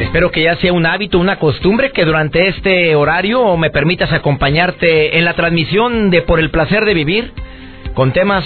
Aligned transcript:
Espero 0.00 0.30
que 0.30 0.42
ya 0.42 0.56
sea 0.56 0.72
un 0.72 0.86
hábito, 0.86 1.18
una 1.18 1.38
costumbre 1.38 1.92
que 1.92 2.04
durante 2.04 2.48
este 2.48 2.94
horario 2.96 3.56
me 3.56 3.70
permitas 3.70 4.12
acompañarte 4.12 5.18
en 5.18 5.24
la 5.24 5.34
transmisión 5.34 6.10
de 6.10 6.22
Por 6.22 6.40
el 6.40 6.50
placer 6.50 6.84
de 6.84 6.94
vivir 6.94 7.32
con 7.94 8.12
temas 8.12 8.44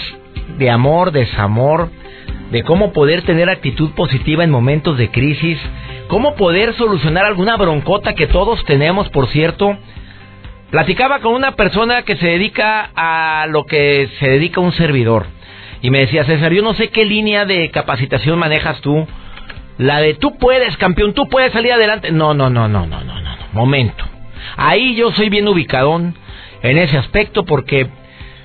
de 0.57 0.69
amor, 0.69 1.11
desamor, 1.11 1.89
de 2.51 2.63
cómo 2.63 2.93
poder 2.93 3.23
tener 3.23 3.49
actitud 3.49 3.91
positiva 3.91 4.43
en 4.43 4.51
momentos 4.51 4.97
de 4.97 5.09
crisis, 5.09 5.57
cómo 6.07 6.35
poder 6.35 6.75
solucionar 6.75 7.25
alguna 7.25 7.57
broncota 7.57 8.13
que 8.13 8.27
todos 8.27 8.63
tenemos, 8.65 9.09
por 9.09 9.27
cierto. 9.29 9.77
Platicaba 10.69 11.19
con 11.19 11.33
una 11.33 11.55
persona 11.55 12.03
que 12.03 12.15
se 12.17 12.27
dedica 12.27 12.91
a 12.95 13.47
lo 13.47 13.65
que 13.65 14.07
se 14.19 14.29
dedica 14.29 14.61
un 14.61 14.73
servidor 14.73 15.25
y 15.81 15.89
me 15.89 15.99
decía, 15.99 16.25
César, 16.25 16.51
yo 16.51 16.61
no 16.61 16.73
sé 16.75 16.89
qué 16.89 17.05
línea 17.05 17.45
de 17.45 17.71
capacitación 17.71 18.37
manejas 18.37 18.79
tú 18.81 19.07
la 19.79 20.01
de 20.01 20.13
tú 20.13 20.35
puedes, 20.37 20.75
campeón, 20.75 21.13
tú 21.13 21.29
puedes 21.29 21.53
salir 21.53 21.71
adelante. 21.71 22.11
No, 22.11 22.33
no, 22.33 22.49
no, 22.49 22.67
no, 22.67 22.85
no, 22.85 23.01
no, 23.01 23.21
no, 23.21 23.37
momento. 23.53 24.03
Ahí 24.57 24.93
yo 24.93 25.11
soy 25.13 25.29
bien 25.29 25.47
ubicadón 25.47 26.15
en 26.61 26.77
ese 26.77 26.97
aspecto 26.97 27.45
porque 27.45 27.87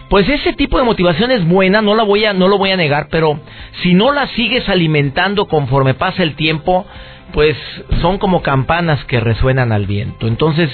pues 0.09 0.29
ese 0.29 0.53
tipo 0.53 0.79
de 0.79 0.85
motivación 0.85 1.33
es 1.33 1.45
buena, 1.45 1.83
no 1.83 1.97
la 1.97 2.05
voy 2.05 2.25
a 2.25 2.33
no 2.33 2.47
lo 2.47 2.57
voy 2.57 2.71
a 2.71 2.77
negar, 2.77 3.09
pero 3.11 3.41
si 3.83 3.95
no 3.95 4.13
la 4.13 4.29
sigues 4.29 4.69
alimentando 4.69 5.49
conforme 5.49 5.95
pasa 5.95 6.23
el 6.23 6.37
tiempo, 6.37 6.87
pues 7.33 7.57
son 8.01 8.19
como 8.19 8.43
campanas 8.43 9.05
que 9.07 9.19
resuenan 9.19 9.73
al 9.73 9.87
viento. 9.87 10.29
Entonces, 10.29 10.71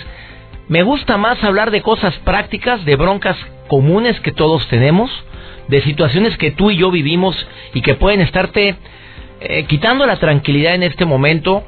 me 0.69 0.83
gusta 0.83 1.17
más 1.17 1.43
hablar 1.43 1.71
de 1.71 1.81
cosas 1.81 2.15
prácticas, 2.19 2.85
de 2.85 2.97
broncas 2.97 3.39
comunes 3.67 4.21
que 4.21 4.33
todos 4.33 4.69
tenemos, 4.69 5.11
de 5.69 5.81
situaciones 5.81 6.37
que 6.37 6.51
tú 6.51 6.71
y 6.71 6.77
yo 6.77 6.91
vivimos 6.91 7.47
y 7.73 7.81
que 7.81 7.95
pueden 7.95 8.21
estarte 8.21 8.77
eh, 9.41 9.65
quitando 9.65 10.07
la 10.07 10.17
tranquilidad 10.17 10.75
en 10.75 10.83
este 10.83 11.05
momento, 11.05 11.65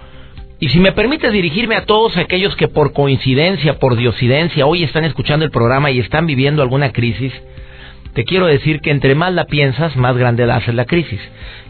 y 0.61 0.69
si 0.69 0.79
me 0.79 0.93
permites 0.93 1.33
dirigirme 1.33 1.75
a 1.75 1.87
todos 1.87 2.17
aquellos 2.17 2.55
que 2.55 2.69
por 2.69 2.93
coincidencia, 2.93 3.79
por 3.79 3.97
diosidencia, 3.97 4.67
hoy 4.67 4.85
están 4.85 5.05
escuchando 5.05 5.45
el 5.45 5.51
programa 5.51 5.91
y 5.91 5.99
están 5.99 6.27
viviendo 6.27 6.63
alguna 6.63 6.93
crisis, 6.93 7.33
te 8.13 8.25
quiero 8.25 8.47
decir 8.47 8.81
que 8.81 8.91
entre 8.91 9.15
más 9.15 9.33
la 9.33 9.47
piensas, 9.47 9.97
más 9.97 10.17
grande 10.17 10.47
la 10.47 10.57
hace 10.57 10.73
la 10.73 10.85
crisis. 10.85 11.21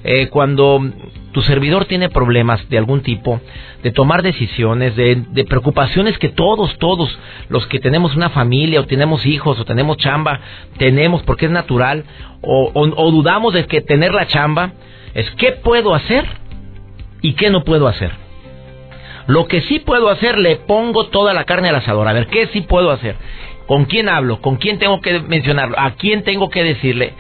Eh, 0.03 0.27
cuando 0.29 0.83
tu 1.31 1.41
servidor 1.43 1.85
tiene 1.85 2.09
problemas 2.09 2.69
de 2.69 2.79
algún 2.79 3.03
tipo, 3.03 3.41
de 3.85 3.93
tomar 3.93 4.23
decisiones, 4.23 4.97
de, 4.97 5.47
preocupaciones 5.49 6.19
que 6.19 6.29
todos, 6.31 6.77
todos, 6.79 7.17
los 7.49 7.67
que 7.69 7.79
tenemos 7.79 8.17
una 8.17 8.31
familia 8.31 8.81
o 8.81 8.87
tenemos 8.87 9.25
hijos 9.25 9.59
o 9.59 9.65
tenemos 9.65 9.99
chamba, 9.99 10.41
tenemos 10.79 11.23
porque 11.23 11.47
es 11.47 11.53
natural, 11.53 12.05
o 12.43 13.11
dudamos 13.13 13.55
de 13.55 13.65
que 13.67 13.81
tener 13.81 14.13
la 14.13 14.27
chamba, 14.27 14.73
es 15.15 15.31
qué 15.33 15.53
puedo 15.53 15.95
hacer 15.95 16.25
y 17.21 17.35
qué 17.35 17.51
no 17.51 17.65
puedo 17.65 17.89
hacer. 17.89 18.13
Lo 19.27 19.47
que 19.47 19.61
sí 19.63 19.79
puedo 19.79 20.09
hacer, 20.09 20.39
le 20.39 20.57
pongo 20.57 21.07
toda 21.07 21.33
la 21.33 21.45
carne 21.45 21.69
al 21.69 21.77
asador. 21.77 22.09
A 22.09 22.13
ver, 22.13 22.27
¿qué 22.27 22.49
sí 22.49 22.63
puedo 22.63 22.91
hacer? 22.91 23.17
¿Con 23.67 23.85
quién 23.85 24.09
hablo? 24.09 24.41
¿Con 24.41 24.57
quién 24.57 24.79
tengo 24.79 25.01
que 25.01 25.21
mencionarlo? 25.21 25.79
¿A 25.79 25.93
quién 25.93 26.25
tengo 26.25 26.51
que 26.51 26.65
decirle? 26.65 27.13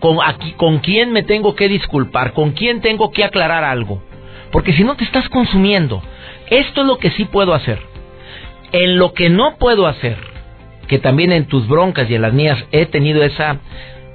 ¿Con, 0.00 0.18
¿Con 0.56 0.78
quién 0.78 1.12
me 1.12 1.22
tengo 1.22 1.54
que 1.54 1.68
disculpar? 1.68 2.32
¿Con 2.32 2.50
quién 2.52 2.80
tengo 2.80 3.12
que 3.12 3.24
aclarar 3.24 3.64
algo? 3.64 4.02
Porque 4.50 4.72
si 4.72 4.82
no 4.82 4.96
te 4.96 5.04
estás 5.04 5.28
consumiendo. 5.28 6.02
Esto 6.50 6.80
es 6.80 6.86
lo 6.86 6.98
que 6.98 7.10
sí 7.10 7.24
puedo 7.24 7.54
hacer. 7.54 7.78
En 8.72 8.98
lo 8.98 9.12
que 9.14 9.30
no 9.30 9.56
puedo 9.58 9.86
hacer, 9.86 10.16
que 10.88 10.98
también 10.98 11.32
en 11.32 11.46
tus 11.46 11.68
broncas 11.68 12.10
y 12.10 12.16
en 12.16 12.22
las 12.22 12.32
mías 12.32 12.64
he 12.72 12.86
tenido 12.86 13.22
esa 13.22 13.58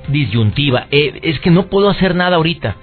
disyuntiva, 0.10 0.88
eh, 0.92 1.20
es 1.24 1.40
que 1.40 1.52
no 1.52 1.68
puedo 1.68 1.90
hacer 1.90 2.16
nada 2.16 2.36
ahorita 2.36 2.76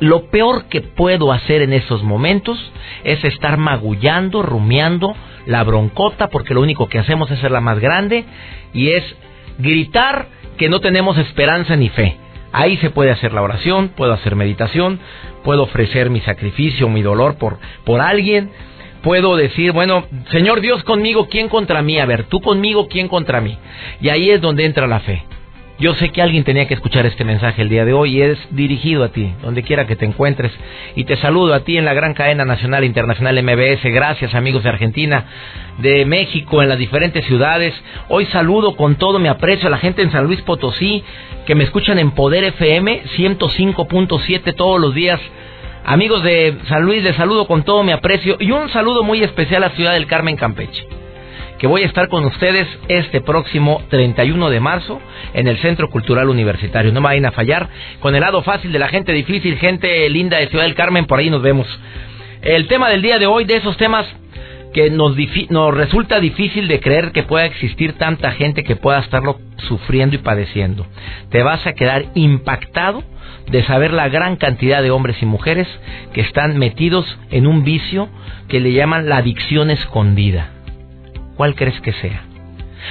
lo 0.00 0.30
peor 0.30 0.66
que 0.68 0.80
puedo 0.80 1.32
hacer 1.32 1.62
en 1.62 1.72
esos 1.72 2.02
momentos 2.02 2.58
es 3.04 3.22
estar 3.24 3.56
magullando, 3.58 4.42
rumiando 4.42 5.14
la 5.46 5.64
broncota, 5.64 6.28
porque 6.28 6.54
lo 6.54 6.60
único 6.60 6.88
que 6.88 6.98
hacemos 6.98 7.30
es 7.30 7.38
ser 7.40 7.50
la 7.50 7.60
más 7.60 7.78
grande 7.78 8.24
y 8.72 8.90
es 8.90 9.02
gritar 9.58 10.28
que 10.56 10.68
no 10.68 10.80
tenemos 10.80 11.18
esperanza 11.18 11.76
ni 11.76 11.88
fe. 11.88 12.16
Ahí 12.52 12.76
se 12.78 12.90
puede 12.90 13.10
hacer 13.10 13.32
la 13.32 13.42
oración, 13.42 13.90
puedo 13.90 14.12
hacer 14.12 14.34
meditación, 14.34 15.00
puedo 15.44 15.64
ofrecer 15.64 16.10
mi 16.10 16.20
sacrificio, 16.20 16.88
mi 16.88 17.02
dolor 17.02 17.36
por, 17.36 17.58
por 17.84 18.00
alguien, 18.00 18.50
puedo 19.02 19.36
decir, 19.36 19.72
bueno, 19.72 20.04
Señor 20.30 20.60
Dios 20.60 20.82
conmigo, 20.84 21.28
¿quién 21.28 21.48
contra 21.48 21.82
mí? 21.82 21.98
A 21.98 22.06
ver, 22.06 22.24
tú 22.24 22.40
conmigo, 22.40 22.88
¿quién 22.88 23.08
contra 23.08 23.40
mí? 23.40 23.56
Y 24.00 24.08
ahí 24.08 24.30
es 24.30 24.40
donde 24.40 24.64
entra 24.64 24.86
la 24.86 25.00
fe. 25.00 25.24
Yo 25.80 25.94
sé 25.94 26.08
que 26.08 26.20
alguien 26.20 26.42
tenía 26.42 26.66
que 26.66 26.74
escuchar 26.74 27.06
este 27.06 27.22
mensaje 27.22 27.62
el 27.62 27.68
día 27.68 27.84
de 27.84 27.92
hoy 27.92 28.16
y 28.16 28.22
es 28.22 28.36
dirigido 28.50 29.04
a 29.04 29.10
ti, 29.10 29.32
donde 29.42 29.62
quiera 29.62 29.86
que 29.86 29.94
te 29.94 30.06
encuentres. 30.06 30.50
Y 30.96 31.04
te 31.04 31.16
saludo 31.18 31.54
a 31.54 31.60
ti 31.60 31.76
en 31.76 31.84
la 31.84 31.94
gran 31.94 32.14
cadena 32.14 32.44
nacional 32.44 32.82
e 32.82 32.86
internacional 32.86 33.40
MBS. 33.40 33.84
Gracias 33.84 34.34
amigos 34.34 34.64
de 34.64 34.70
Argentina, 34.70 35.24
de 35.78 36.04
México, 36.04 36.64
en 36.64 36.68
las 36.68 36.78
diferentes 36.78 37.24
ciudades. 37.26 37.74
Hoy 38.08 38.26
saludo 38.26 38.74
con 38.74 38.96
todo 38.96 39.20
mi 39.20 39.28
aprecio 39.28 39.68
a 39.68 39.70
la 39.70 39.78
gente 39.78 40.02
en 40.02 40.10
San 40.10 40.24
Luis 40.24 40.42
Potosí, 40.42 41.04
que 41.46 41.54
me 41.54 41.62
escuchan 41.62 42.00
en 42.00 42.10
Poder 42.10 42.42
FM 42.42 43.04
105.7 43.16 44.56
todos 44.56 44.80
los 44.80 44.94
días. 44.94 45.20
Amigos 45.84 46.24
de 46.24 46.56
San 46.66 46.82
Luis, 46.82 47.04
les 47.04 47.14
saludo 47.14 47.46
con 47.46 47.62
todo 47.62 47.84
mi 47.84 47.92
aprecio 47.92 48.36
y 48.40 48.50
un 48.50 48.68
saludo 48.70 49.04
muy 49.04 49.22
especial 49.22 49.62
a 49.62 49.70
Ciudad 49.70 49.92
del 49.92 50.08
Carmen, 50.08 50.34
Campeche 50.34 50.97
que 51.58 51.66
voy 51.66 51.82
a 51.82 51.86
estar 51.86 52.08
con 52.08 52.24
ustedes 52.24 52.66
este 52.88 53.20
próximo 53.20 53.82
31 53.90 54.50
de 54.50 54.60
marzo 54.60 55.00
en 55.34 55.48
el 55.48 55.58
Centro 55.58 55.90
Cultural 55.90 56.28
Universitario. 56.28 56.92
No 56.92 57.00
me 57.00 57.08
vayan 57.08 57.26
a 57.26 57.32
fallar 57.32 57.68
con 58.00 58.14
el 58.14 58.20
lado 58.20 58.42
fácil 58.42 58.72
de 58.72 58.78
la 58.78 58.88
gente 58.88 59.12
difícil, 59.12 59.58
gente 59.58 60.08
linda 60.08 60.38
de 60.38 60.48
Ciudad 60.48 60.64
del 60.64 60.74
Carmen, 60.74 61.06
por 61.06 61.18
ahí 61.18 61.30
nos 61.30 61.42
vemos. 61.42 61.66
El 62.42 62.68
tema 62.68 62.88
del 62.88 63.02
día 63.02 63.18
de 63.18 63.26
hoy, 63.26 63.44
de 63.44 63.56
esos 63.56 63.76
temas 63.76 64.06
que 64.72 64.90
nos, 64.90 65.16
resulta 65.74 66.20
difícil 66.20 66.68
de 66.68 66.80
creer 66.80 67.10
que 67.12 67.22
pueda 67.24 67.46
existir 67.46 67.94
tanta 67.94 68.32
gente 68.32 68.62
que 68.62 68.76
pueda 68.76 69.00
estarlo 69.00 69.40
sufriendo 69.68 70.14
y 70.14 70.18
padeciendo. 70.18 70.86
Te 71.30 71.42
vas 71.42 71.66
a 71.66 71.72
quedar 71.72 72.06
impactado 72.14 73.02
de 73.50 73.64
saber 73.64 73.92
la 73.92 74.08
gran 74.08 74.36
cantidad 74.36 74.82
de 74.82 74.90
hombres 74.90 75.16
y 75.22 75.26
mujeres 75.26 75.66
que 76.12 76.20
están 76.20 76.58
metidos 76.58 77.18
en 77.30 77.46
un 77.46 77.64
vicio 77.64 78.08
que 78.48 78.60
le 78.60 78.72
llaman 78.72 79.08
la 79.08 79.16
adicción 79.16 79.70
escondida. 79.70 80.57
¿Cuál 81.38 81.54
crees 81.54 81.80
que 81.82 81.92
sea? 81.92 82.24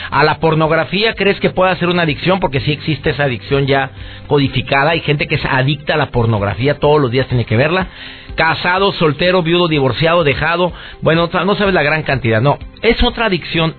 ¿A 0.10 0.24
la 0.24 0.40
pornografía 0.40 1.16
crees 1.16 1.38
que 1.42 1.50
pueda 1.50 1.76
ser 1.76 1.90
una 1.90 2.04
adicción? 2.04 2.40
Porque 2.40 2.62
sí 2.62 2.72
existe 2.72 3.10
esa 3.10 3.26
adicción 3.26 3.68
ya 3.68 3.92
codificada. 4.28 4.92
Hay 4.92 5.02
gente 5.02 5.28
que 5.28 5.36
es 5.36 5.44
adicta 5.44 5.96
a 5.96 5.98
la 5.98 6.12
pornografía, 6.12 6.80
todos 6.80 7.02
los 7.02 7.12
días 7.12 7.28
tiene 7.28 7.44
que 7.44 7.58
verla. 7.58 7.88
Casado, 8.36 8.94
soltero, 8.94 9.44
viudo, 9.44 9.68
divorciado, 9.68 10.24
dejado. 10.24 10.72
Bueno, 11.02 11.30
no 11.30 11.56
sabes 11.56 11.74
la 11.74 11.84
gran 11.84 12.04
cantidad. 12.04 12.40
No, 12.40 12.58
es 12.82 13.04
otra 13.04 13.26
adicción 13.26 13.76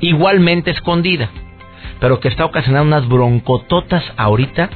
igualmente 0.00 0.72
escondida, 0.72 1.30
pero 2.00 2.18
que 2.18 2.26
está 2.26 2.44
ocasionando 2.44 2.88
unas 2.88 3.08
broncototas 3.08 4.02
ahorita 4.16 4.68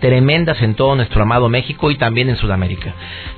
tremendas 0.00 0.60
en 0.62 0.74
todo 0.74 0.94
nuestro 0.94 1.22
amado 1.22 1.48
México 1.48 1.90
y 1.90 1.96
también 1.96 2.28
en 2.28 2.36
Sudamérica. 2.36 2.94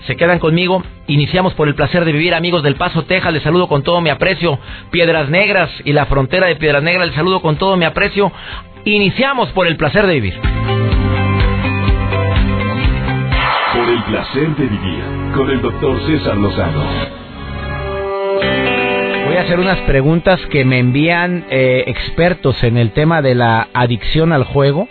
Se 0.07 0.17
quedan 0.17 0.39
conmigo. 0.39 0.83
Iniciamos 1.07 1.55
por 1.55 1.69
el 1.69 1.75
placer 1.75 2.05
de 2.05 2.13
vivir, 2.13 2.35
amigos 2.35 2.63
del 2.63 2.75
Paso, 2.77 3.05
Texas. 3.05 3.33
Les 3.33 3.43
saludo 3.43 3.69
con 3.69 3.83
todo 3.83 4.01
mi 4.01 4.11
aprecio. 4.11 4.59
Piedras 4.91 5.29
Negras 5.29 5.71
y 5.85 5.93
la 5.93 6.07
frontera 6.07 6.47
de 6.47 6.57
Piedras 6.57 6.83
Negras. 6.83 7.09
Les 7.09 7.17
saludo 7.17 7.41
con 7.41 7.57
todo 7.57 7.77
mi 7.77 7.85
aprecio. 7.85 8.33
Iniciamos 8.85 9.51
por 9.51 9.67
el 9.67 9.77
placer 9.77 10.07
de 10.07 10.15
vivir. 10.15 10.35
Por 13.75 13.89
el 13.89 14.03
placer 14.05 14.57
de 14.57 14.67
vivir 14.67 15.05
con 15.35 15.51
el 15.51 15.61
doctor 15.61 16.01
César 16.07 16.37
Lozano. 16.37 16.85
Voy 19.27 19.37
a 19.37 19.43
hacer 19.43 19.61
unas 19.61 19.79
preguntas 19.81 20.41
que 20.47 20.65
me 20.65 20.79
envían 20.79 21.45
eh, 21.51 21.85
expertos 21.87 22.65
en 22.65 22.79
el 22.79 22.93
tema 22.93 23.21
de 23.21 23.35
la 23.35 23.69
adicción 23.75 24.33
al 24.33 24.45
juego 24.45 24.89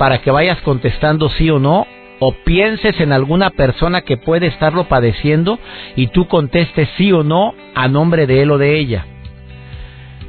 para 0.00 0.22
que 0.22 0.30
vayas 0.30 0.58
contestando 0.62 1.28
sí 1.28 1.50
o 1.50 1.58
no 1.58 1.86
o 2.20 2.32
pienses 2.32 2.98
en 3.00 3.12
alguna 3.12 3.50
persona 3.50 4.00
que 4.00 4.16
puede 4.16 4.46
estarlo 4.46 4.84
padeciendo 4.84 5.58
y 5.94 6.06
tú 6.06 6.26
contestes 6.26 6.88
sí 6.96 7.12
o 7.12 7.22
no 7.22 7.52
a 7.74 7.86
nombre 7.86 8.26
de 8.26 8.40
él 8.40 8.50
o 8.50 8.56
de 8.56 8.78
ella. 8.78 9.04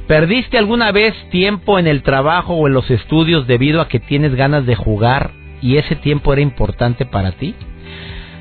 ¿Perdiste 0.06 0.58
alguna 0.58 0.92
vez 0.92 1.14
tiempo 1.30 1.78
en 1.78 1.86
el 1.86 2.02
trabajo 2.02 2.52
o 2.52 2.66
en 2.66 2.74
los 2.74 2.90
estudios 2.90 3.46
debido 3.46 3.80
a 3.80 3.88
que 3.88 3.98
tienes 3.98 4.34
ganas 4.34 4.66
de 4.66 4.74
jugar 4.74 5.30
y 5.62 5.78
ese 5.78 5.96
tiempo 5.96 6.34
era 6.34 6.42
importante 6.42 7.06
para 7.06 7.32
ti? 7.32 7.54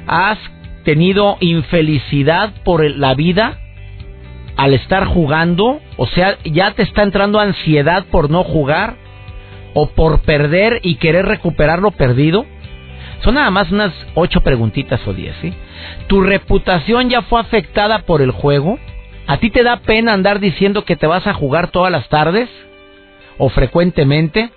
¿Has 0.07 0.38
tenido 0.83 1.38
infelicidad 1.39 2.51
por 2.66 2.83
la 2.83 3.16
vida 3.16 3.57
al 4.57 4.74
estar 4.74 5.06
jugando? 5.06 5.80
O 5.95 6.07
sea, 6.07 6.38
¿ya 6.44 6.72
te 6.72 6.83
está 6.83 7.04
entrando 7.04 7.39
ansiedad 7.39 8.04
por 8.12 8.30
no 8.30 8.44
jugar? 8.44 9.00
¿O 9.73 9.89
por 9.89 10.21
perder 10.21 10.79
y 10.83 10.95
querer 10.95 11.25
recuperar 11.25 11.79
lo 11.79 11.91
perdido? 11.91 12.45
Son 13.23 13.35
nada 13.35 13.51
más 13.51 13.71
unas 13.71 13.94
ocho 14.15 14.41
preguntitas 14.41 15.06
o 15.07 15.13
diez, 15.13 15.35
¿sí? 15.41 15.53
¿Tu 16.07 16.21
reputación 16.21 17.09
ya 17.09 17.21
fue 17.21 17.39
afectada 17.39 18.00
por 18.00 18.21
el 18.21 18.31
juego? 18.31 18.79
¿A 19.27 19.38
ti 19.38 19.50
te 19.50 19.63
da 19.63 19.77
pena 19.77 20.13
andar 20.13 20.39
diciendo 20.39 20.83
que 20.83 20.95
te 20.95 21.07
vas 21.07 21.27
a 21.27 21.33
jugar 21.33 21.69
todas 21.69 21.91
las 21.91 22.09
tardes? 22.09 22.50
¿O 23.38 23.50
frecuentemente? 23.50 24.51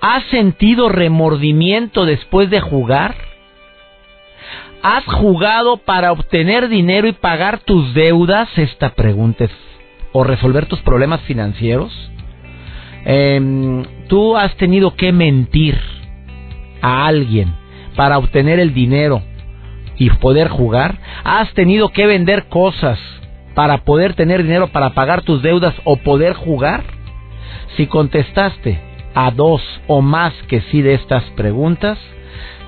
¿Has 0.00 0.24
sentido 0.24 0.88
remordimiento 0.88 2.04
después 2.04 2.50
de 2.50 2.60
jugar? 2.60 3.14
¿Has 4.82 5.04
jugado 5.04 5.76
para 5.78 6.12
obtener 6.12 6.68
dinero 6.68 7.06
y 7.06 7.12
pagar 7.12 7.58
tus 7.60 7.92
deudas? 7.92 8.48
Esta 8.56 8.94
pregunta 8.94 9.44
es, 9.44 9.50
o 10.12 10.24
resolver 10.24 10.66
tus 10.66 10.80
problemas 10.80 11.20
financieros. 11.22 11.92
Em, 13.04 13.84
Tú 14.10 14.36
has 14.36 14.56
tenido 14.56 14.96
que 14.96 15.12
mentir 15.12 15.80
a 16.82 17.06
alguien 17.06 17.54
para 17.94 18.18
obtener 18.18 18.58
el 18.58 18.74
dinero 18.74 19.22
y 19.96 20.10
poder 20.10 20.48
jugar. 20.48 20.98
Has 21.22 21.52
tenido 21.54 21.90
que 21.90 22.06
vender 22.06 22.48
cosas 22.48 22.98
para 23.54 23.84
poder 23.84 24.14
tener 24.14 24.42
dinero 24.42 24.66
para 24.72 24.94
pagar 24.94 25.22
tus 25.22 25.42
deudas 25.42 25.74
o 25.84 25.94
poder 25.94 26.32
jugar. 26.34 26.82
Si 27.76 27.86
contestaste 27.86 28.80
a 29.14 29.30
dos 29.30 29.62
o 29.86 30.02
más 30.02 30.34
que 30.48 30.60
sí 30.72 30.82
de 30.82 30.94
estas 30.94 31.22
preguntas, 31.36 31.96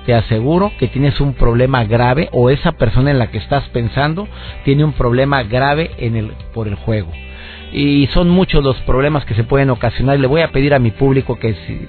te 0.05 0.13
aseguro 0.13 0.71
que 0.79 0.87
tienes 0.87 1.19
un 1.19 1.33
problema 1.33 1.83
grave 1.83 2.29
o 2.31 2.51
esa 2.51 2.71
persona 2.71 3.11
en 3.11 3.19
la 3.19 3.31
que 3.31 3.39
estás 3.39 3.67
pensando 3.69 4.29
tiene 4.63 4.85
un 4.85 4.93
problema 4.93 5.43
grave 5.43 5.91
en 5.97 6.15
el, 6.15 6.31
por 6.53 6.69
el 6.69 6.75
juego. 6.75 7.11
Y 7.73 8.07
son 8.13 8.29
muchos 8.29 8.63
los 8.63 8.77
problemas 8.81 9.25
que 9.25 9.33
se 9.33 9.43
pueden 9.43 9.71
ocasionar. 9.71 10.19
Le 10.19 10.27
voy 10.27 10.41
a 10.41 10.51
pedir 10.51 10.75
a 10.75 10.79
mi 10.79 10.91
público 10.91 11.39
que 11.39 11.55
si 11.65 11.87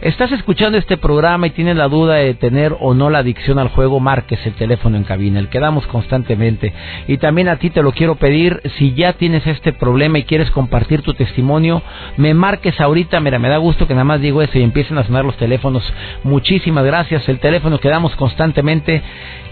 estás 0.00 0.30
escuchando 0.30 0.78
este 0.78 0.96
programa 0.96 1.48
y 1.48 1.50
tienes 1.50 1.76
la 1.76 1.88
duda 1.88 2.14
de 2.14 2.34
tener 2.34 2.76
o 2.78 2.94
no 2.94 3.10
la 3.10 3.18
adicción 3.18 3.58
al 3.58 3.68
juego, 3.68 3.98
marques 3.98 4.38
el 4.46 4.54
teléfono 4.54 4.96
en 4.96 5.02
cabina, 5.02 5.40
el 5.40 5.48
que 5.48 5.58
damos 5.58 5.86
constantemente. 5.88 6.72
Y 7.08 7.16
también 7.18 7.48
a 7.48 7.56
ti 7.56 7.70
te 7.70 7.82
lo 7.82 7.90
quiero 7.92 8.14
pedir, 8.14 8.60
si 8.78 8.94
ya 8.94 9.14
tienes 9.14 9.44
este 9.46 9.72
problema 9.72 10.18
y 10.18 10.24
quieres 10.24 10.52
compartir 10.52 11.02
tu 11.02 11.14
testimonio, 11.14 11.82
me 12.16 12.32
marques 12.32 12.80
ahorita. 12.80 13.18
Mira, 13.18 13.40
me 13.40 13.48
da 13.48 13.56
gusto 13.56 13.88
que 13.88 13.94
nada 13.94 14.04
más 14.04 14.20
digo 14.20 14.40
eso 14.40 14.56
y 14.56 14.62
empiecen 14.62 14.98
a 14.98 15.04
sonar 15.04 15.24
los 15.24 15.36
teléfonos. 15.36 15.82
Muchísimas 16.22 16.84
gracias. 16.84 17.28
El 17.28 17.40
teléfono 17.40 17.78
que 17.78 17.88
damos 17.88 18.14
constantemente 18.14 19.02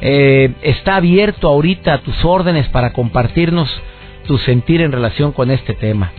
eh, 0.00 0.52
está 0.62 0.96
abierto 0.96 1.48
ahorita 1.48 1.94
a 1.94 1.98
tus 1.98 2.24
órdenes 2.24 2.68
para 2.68 2.92
compartirnos 2.92 3.68
tu 4.26 4.38
sentir 4.38 4.80
en 4.80 4.92
relación 4.92 5.32
con 5.32 5.50
este 5.50 5.74
tema. 5.74 6.12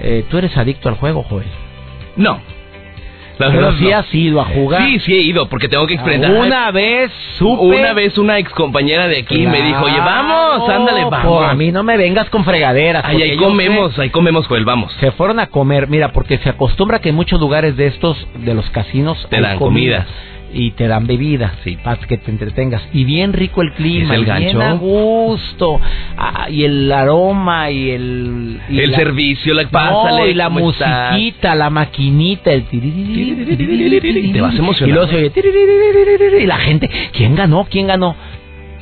Eh, 0.00 0.24
¿Tú 0.30 0.38
eres 0.38 0.56
adicto 0.56 0.88
al 0.88 0.96
juego, 0.96 1.22
Joel? 1.22 1.46
No. 2.16 2.40
La 3.38 3.52
Pero 3.52 3.72
sí 3.74 3.92
has 3.92 4.12
ido 4.12 4.40
a 4.40 4.46
jugar. 4.46 4.82
Sí, 4.82 4.98
sí 4.98 5.12
he 5.12 5.20
ido, 5.20 5.48
porque 5.48 5.68
tengo 5.68 5.86
que 5.86 5.94
experimentar. 5.94 6.44
Una 6.44 6.72
vez 6.72 7.12
supe... 7.38 7.62
Una 7.62 7.92
vez 7.92 8.18
una 8.18 8.36
ex 8.38 8.50
compañera 8.50 9.06
de 9.06 9.18
aquí 9.18 9.46
me 9.46 9.62
dijo, 9.62 9.84
oye, 9.84 9.98
vamos, 9.98 10.68
ándale, 10.68 11.04
vamos. 11.04 11.48
a 11.48 11.54
mí 11.54 11.70
no 11.70 11.84
me 11.84 11.96
vengas 11.96 12.28
con 12.30 12.44
fregaderas. 12.44 13.04
Ahí, 13.04 13.22
ahí 13.22 13.36
comemos, 13.36 13.96
ahí 13.98 14.10
comemos, 14.10 14.48
Joel, 14.48 14.64
vamos. 14.64 14.92
Se 14.98 15.12
fueron 15.12 15.38
a 15.38 15.46
comer, 15.46 15.88
mira, 15.88 16.12
porque 16.12 16.38
se 16.38 16.48
acostumbra 16.48 16.98
que 16.98 17.10
en 17.10 17.14
muchos 17.14 17.38
lugares 17.38 17.76
de 17.76 17.86
estos, 17.86 18.16
de 18.38 18.54
los 18.54 18.68
casinos... 18.70 19.24
Te 19.30 19.40
dan 19.40 19.58
comida 19.58 20.06
y 20.52 20.72
te 20.72 20.88
dan 20.88 21.06
bebida, 21.06 21.54
sí, 21.64 21.76
para 21.82 22.00
que 22.00 22.16
te 22.18 22.30
entretengas. 22.30 22.82
Y 22.92 23.04
bien 23.04 23.32
rico 23.32 23.62
el 23.62 23.72
clima, 23.72 24.14
el 24.14 24.24
gancho. 24.24 24.58
bien 24.58 24.62
a 24.62 24.72
gusto, 24.74 25.80
ah, 26.16 26.48
y 26.50 26.64
el 26.64 26.90
aroma 26.90 27.70
y 27.70 27.90
el... 27.90 28.60
el 28.68 28.94
servicio, 28.94 29.54
la 29.54 29.68
pásale, 29.68 30.30
y 30.30 30.34
la 30.34 30.48
musiquita, 30.48 31.54
la 31.54 31.70
maquinita, 31.70 32.52
el... 32.52 32.64
Te 32.64 34.40
vas 34.40 34.54
emocionando. 34.56 34.86
Y 34.86 34.92
luego 34.92 35.06
se 35.08 35.16
oye... 35.16 36.42
Y 36.42 36.46
la 36.46 36.58
gente, 36.58 36.90
¿quién 37.12 37.34
ganó? 37.34 37.66
¿Quién 37.70 37.86
ganó? 37.86 38.16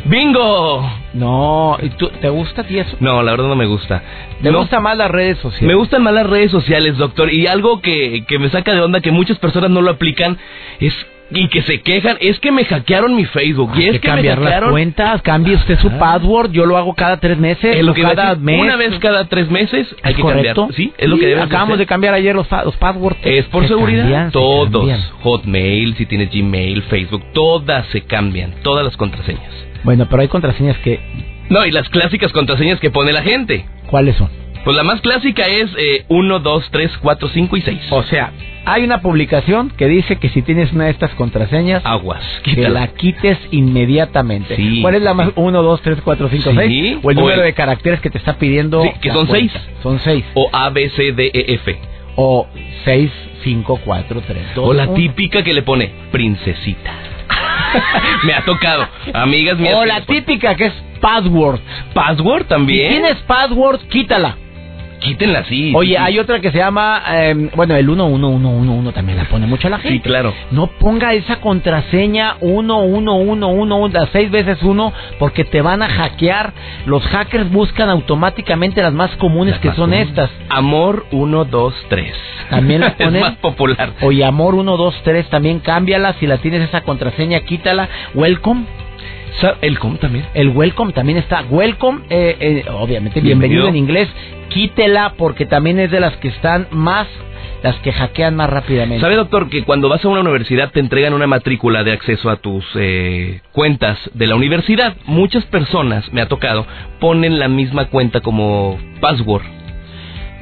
¡Bingo! 0.04 0.88
No, 1.14 1.78
¿y 1.82 1.88
tú, 1.90 2.08
¿te 2.20 2.28
gusta 2.28 2.62
a 2.62 2.64
ti 2.64 2.78
eso? 2.78 2.96
No, 3.00 3.22
la 3.22 3.32
verdad 3.32 3.48
no 3.48 3.56
me 3.56 3.66
gusta. 3.66 4.02
¿Te 4.40 4.50
gustan 4.50 4.82
más 4.82 4.96
las 4.96 5.10
redes 5.10 5.38
sociales? 5.38 5.66
Me 5.66 5.74
gustan 5.74 6.02
más 6.02 6.14
las 6.14 6.26
redes 6.26 6.50
sociales, 6.52 6.96
doctor. 6.96 7.32
Y 7.32 7.48
algo 7.48 7.80
que, 7.80 8.24
que 8.28 8.38
me 8.38 8.48
saca 8.50 8.72
de 8.72 8.82
onda, 8.82 9.00
que 9.00 9.10
muchas 9.10 9.38
personas 9.38 9.70
no 9.70 9.80
lo 9.80 9.90
aplican, 9.90 10.38
es 10.78 10.94
y 11.30 11.48
que 11.48 11.62
se 11.62 11.80
quejan, 11.80 12.16
es 12.20 12.38
que 12.38 12.52
me 12.52 12.64
hackearon 12.64 13.14
mi 13.14 13.24
Facebook. 13.24 13.72
y 13.76 13.84
es 13.84 13.92
que, 13.92 14.00
cambiar 14.00 14.38
las 14.38 14.70
cuentas, 14.70 15.22
cambie 15.22 15.56
usted 15.56 15.78
su 15.80 15.90
password, 15.90 16.52
yo 16.52 16.66
lo 16.66 16.76
hago 16.76 16.94
cada 16.94 17.18
tres 17.18 17.38
meses. 17.38 17.82
lo 17.82 17.94
cada 17.94 18.34
mes. 18.36 18.60
Una 18.60 18.76
vez 18.76 18.98
cada 18.98 19.24
tres 19.26 19.50
meses 19.50 19.88
hay 20.02 20.14
que 20.14 20.22
cambiar. 20.22 20.56
Sí, 20.74 20.92
es 20.96 21.08
lo 21.08 21.18
que 21.18 21.26
debes 21.26 21.44
Acabamos 21.44 21.78
de, 21.78 21.86
cambiar 21.86 22.14
ayer 22.14 22.34
los, 22.34 22.46
los 22.50 22.76
passwords. 22.76 23.18
Es 23.22 23.44
por 23.46 23.66
seguridad. 23.66 24.30
todos. 24.30 25.12
Hotmail, 25.22 25.96
si 25.96 26.06
tienes 26.06 26.30
Gmail, 26.30 26.82
Facebook, 26.82 27.22
todas 27.32 27.86
se 27.88 28.02
cambian, 28.02 28.54
todas 28.62 28.84
las 28.84 28.96
contraseñas. 28.96 29.52
Bueno, 29.84 30.06
pero 30.08 30.22
hay 30.22 30.28
contraseñas 30.28 30.76
que... 30.78 31.00
No, 31.48 31.64
y 31.64 31.70
las 31.70 31.88
clásicas 31.88 32.32
contraseñas 32.32 32.80
que 32.80 32.90
pone 32.90 33.12
la 33.12 33.22
gente. 33.22 33.66
¿Cuáles 33.86 34.16
son? 34.16 34.28
Pues 34.66 34.76
la 34.76 34.82
más 34.82 35.00
clásica 35.00 35.46
es 35.46 35.70
1, 36.08 36.38
2, 36.40 36.68
3, 36.72 36.98
4, 37.00 37.28
5 37.28 37.56
y 37.56 37.60
6. 37.60 37.80
O 37.90 38.02
sea, 38.02 38.32
hay 38.64 38.82
una 38.82 39.00
publicación 39.00 39.70
que 39.70 39.86
dice 39.86 40.16
que 40.16 40.28
si 40.28 40.42
tienes 40.42 40.72
una 40.72 40.86
de 40.86 40.90
estas 40.90 41.12
contraseñas, 41.12 41.86
aguas, 41.86 42.20
que 42.42 42.68
la 42.68 42.88
quites 42.88 43.38
inmediatamente. 43.52 44.58
¿Cuál 44.82 44.96
es 44.96 45.02
la 45.02 45.14
más? 45.14 45.30
1, 45.36 45.62
2, 45.62 45.82
3, 45.82 45.98
4, 46.02 46.28
5, 46.30 46.50
6. 46.52 46.96
O 47.00 47.10
el 47.12 47.16
número 47.16 47.42
de 47.42 47.52
caracteres 47.52 48.00
que 48.00 48.10
te 48.10 48.18
está 48.18 48.38
pidiendo. 48.38 48.82
Sí, 48.82 48.90
que 49.00 49.12
son 49.12 49.28
6. 49.28 49.52
Son 49.84 50.00
6. 50.00 50.24
O 50.34 50.50
A, 50.52 50.70
B, 50.70 50.90
C, 50.96 51.12
D, 51.12 51.30
E, 51.32 51.54
F. 51.54 51.78
O 52.16 52.48
6, 52.84 53.12
5, 53.44 53.80
4, 53.84 54.20
3, 54.26 54.46
2. 54.56 54.68
O 54.68 54.72
la 54.72 54.92
típica 54.94 55.44
que 55.44 55.54
le 55.54 55.62
pone 55.62 55.92
princesita. 56.10 56.92
Me 58.24 58.34
ha 58.34 58.44
tocado. 58.44 58.88
Amigas 59.12 59.60
mías. 59.60 59.76
O 59.76 59.84
la 59.84 60.00
típica 60.00 60.56
que 60.56 60.64
es 60.64 60.72
password. 61.00 61.60
¿Password 61.94 62.46
también? 62.46 62.88
Si 62.88 62.98
tienes 62.98 63.16
password, 63.28 63.82
quítala. 63.90 64.38
Quítenla 65.06 65.40
así. 65.40 65.72
Oye, 65.74 65.96
hay 65.98 66.18
otra 66.18 66.40
que 66.40 66.50
se 66.50 66.58
llama, 66.58 67.02
eh, 67.10 67.50
bueno, 67.54 67.76
el 67.76 67.88
11111 67.88 68.92
también 68.92 69.18
la 69.18 69.24
pone 69.24 69.46
mucho 69.46 69.68
la 69.68 69.78
gente. 69.78 69.98
Sí, 69.98 70.00
claro. 70.00 70.34
No 70.50 70.66
ponga 70.66 71.12
esa 71.14 71.40
contraseña 71.40 72.36
11111 72.40 73.98
las 73.98 74.08
seis 74.10 74.30
veces 74.30 74.62
uno 74.62 74.92
porque 75.18 75.44
te 75.44 75.62
van 75.62 75.82
a 75.82 75.88
hackear. 75.88 76.52
Los 76.86 77.02
hackers 77.06 77.50
buscan 77.50 77.88
automáticamente 77.88 78.82
las 78.82 78.92
más 78.92 79.10
comunes 79.16 79.58
que 79.60 79.72
son 79.74 79.94
estas. 79.94 80.30
Amor 80.48 81.06
123. 81.10 82.12
También 82.50 82.80
la 82.80 82.94
ponen. 82.96 83.16
es 83.16 83.20
más 83.22 83.36
popular. 83.36 83.92
Oye, 84.02 84.24
Amor 84.24 84.54
123 84.54 85.28
también 85.28 85.60
cámbiala. 85.60 86.14
Si 86.14 86.26
la 86.26 86.38
tienes 86.38 86.62
esa 86.62 86.80
contraseña, 86.82 87.40
quítala. 87.40 87.88
Welcome. 88.14 88.64
El 89.60 89.78
com 89.78 89.96
también. 89.96 90.26
El 90.34 90.48
welcome 90.50 90.92
también 90.92 91.18
está. 91.18 91.42
Welcome, 91.50 92.02
eh, 92.10 92.36
eh, 92.40 92.64
obviamente, 92.70 93.20
bienvenido. 93.20 93.68
en 93.68 93.76
inglés. 93.76 94.08
Quítela 94.48 95.14
porque 95.18 95.44
también 95.46 95.78
es 95.78 95.90
de 95.90 96.00
las 96.00 96.16
que 96.16 96.28
están 96.28 96.68
más 96.70 97.06
las 97.62 97.76
que 97.76 97.92
hackean 97.92 98.36
más 98.36 98.48
rápidamente. 98.48 99.00
¿Sabe, 99.00 99.16
doctor, 99.16 99.48
que 99.48 99.64
cuando 99.64 99.88
vas 99.88 100.04
a 100.04 100.08
una 100.08 100.20
universidad 100.20 100.70
te 100.70 100.80
entregan 100.80 101.14
una 101.14 101.26
matrícula 101.26 101.82
de 101.84 101.92
acceso 101.92 102.30
a 102.30 102.36
tus 102.36 102.64
eh, 102.76 103.40
cuentas 103.52 103.98
de 104.14 104.26
la 104.26 104.36
universidad? 104.36 104.94
Muchas 105.06 105.44
personas, 105.46 106.12
me 106.12 106.20
ha 106.20 106.28
tocado, 106.28 106.66
ponen 107.00 107.38
la 107.38 107.48
misma 107.48 107.86
cuenta 107.86 108.20
como 108.20 108.78
password 109.00 109.42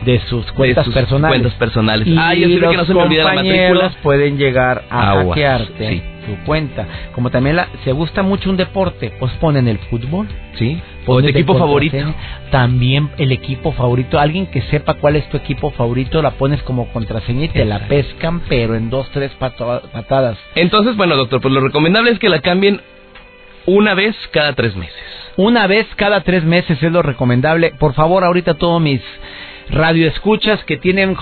de 0.05 0.21
sus 0.29 0.45
cuentas 0.53 0.87
personales. 0.89 1.39
Cuentas 1.39 1.59
personales. 1.59 2.07
Y 2.07 2.17
Ay, 2.19 2.59
yo 2.59 2.71
que 2.71 2.77
no 2.77 2.85
se 2.85 2.95
me 2.95 3.03
olvida 3.03 3.25
la 3.25 3.35
matrícula. 3.35 3.93
pueden 4.03 4.37
llegar 4.37 4.85
a 4.91 5.15
hackearte 5.17 6.14
su 6.27 6.45
cuenta. 6.45 6.87
Como 7.15 7.31
también 7.31 7.57
la, 7.57 7.69
se 7.85 7.93
gusta 7.93 8.23
mucho 8.23 8.51
un 8.51 8.57
deporte, 8.57 9.13
pues 9.19 9.33
ponen 9.35 9.69
el 9.69 9.79
fútbol. 9.79 10.29
Sí. 10.59 10.81
O 11.07 11.19
el 11.19 11.29
equipo 11.29 11.59
favorito. 11.59 11.97
También 12.51 13.11
el 13.19 13.33
equipo 13.33 13.73
favorito. 13.73 14.19
Alguien 14.19 14.47
que 14.47 14.63
sepa 14.63 14.95
cuál 14.95 15.17
es 15.17 15.29
tu 15.29 15.37
equipo 15.37 15.71
favorito, 15.71 16.23
la 16.23 16.33
pones 16.33 16.63
como 16.63 16.87
contraseña 16.93 17.45
y 17.45 17.49
te 17.49 17.65
la 17.65 17.89
pescan, 17.89 18.41
pero 18.49 18.75
en 18.75 18.91
dos, 18.91 19.09
tres 19.11 19.33
patadas. 19.33 20.39
Entonces, 20.55 20.97
bueno, 20.97 21.17
doctor, 21.17 21.41
pues 21.41 21.53
lo 21.53 21.61
recomendable 21.61 22.11
es 22.11 22.19
que 22.19 22.29
la 22.29 22.41
cambien 22.41 22.81
una 23.67 23.95
vez 23.95 24.15
cada 24.31 24.53
tres 24.55 24.77
meses. 24.77 24.95
Una 25.37 25.67
vez 25.67 25.87
cada 25.97 26.21
tres 26.23 26.45
meses 26.45 26.81
es 26.83 26.93
lo 26.93 27.03
recomendable. 27.03 27.73
Por 27.79 27.95
favor, 27.95 28.25
ahorita 28.25 28.55
todos 28.55 28.81
mis 28.81 29.01
radioescuchas 29.71 30.63
que 30.65 30.77
tienen 30.77 31.17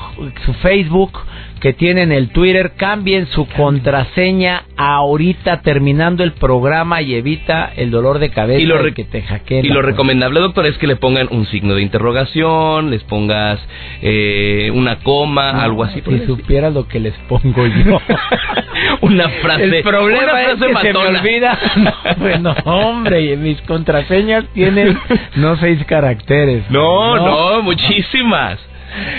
su 0.45 0.53
Facebook, 0.55 1.19
que 1.63 1.73
tienen 1.73 2.11
el 2.11 2.31
Twitter, 2.31 2.73
cambien 2.77 3.29
su 3.29 3.47
contraseña 3.47 4.65
ahorita 4.77 5.61
terminando 5.61 6.25
el 6.25 6.33
programa 6.33 7.03
y 7.03 7.15
evita 7.15 7.73
el 7.77 7.93
dolor 7.93 8.19
de 8.19 8.31
cabeza 8.31 8.61
y 8.61 8.67
lo, 8.67 8.83
que 8.93 9.05
te 9.05 9.23
hackeen. 9.23 9.65
Y 9.65 9.69
lo 9.69 9.81
recomendable, 9.81 10.41
doctor, 10.41 10.67
es 10.67 10.77
que 10.79 10.89
le 10.89 10.97
pongan 10.97 11.29
un 11.31 11.47
signo 11.47 11.77
de 11.77 11.83
interrogación, 11.83 12.91
les 12.91 13.05
pongas 13.05 13.61
eh, 14.01 14.73
una 14.75 14.97
coma, 15.05 15.63
algo 15.63 15.85
así. 15.85 16.03
Si 16.05 16.27
supieras 16.27 16.75
lo 16.75 16.89
que 16.89 16.99
les 16.99 17.15
pongo 17.29 17.65
yo. 17.65 18.03
una 19.03 19.29
frase. 19.29 19.63
El 19.63 19.85
problema 19.85 20.43
es 20.43 20.55
que 20.55 20.75
se 20.75 20.93
me 20.93 20.99
olvida. 20.99 21.59
bueno, 22.19 22.57
hombre, 22.65 23.37
mis 23.37 23.61
contraseñas 23.63 24.47
tienen 24.53 24.99
no 25.37 25.57
seis 25.59 25.79
caracteres. 25.87 26.69
no, 26.71 27.15
no 27.19 27.63
muchísimas. 27.63 28.59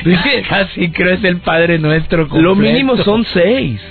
Casi 0.49 0.91
creo 0.91 1.13
es 1.15 1.23
el 1.23 1.37
Padre 1.37 1.79
Nuestro. 1.79 2.27
Lo 2.31 2.55
mínimo 2.55 2.97
son 2.97 3.25
seis. 3.25 3.81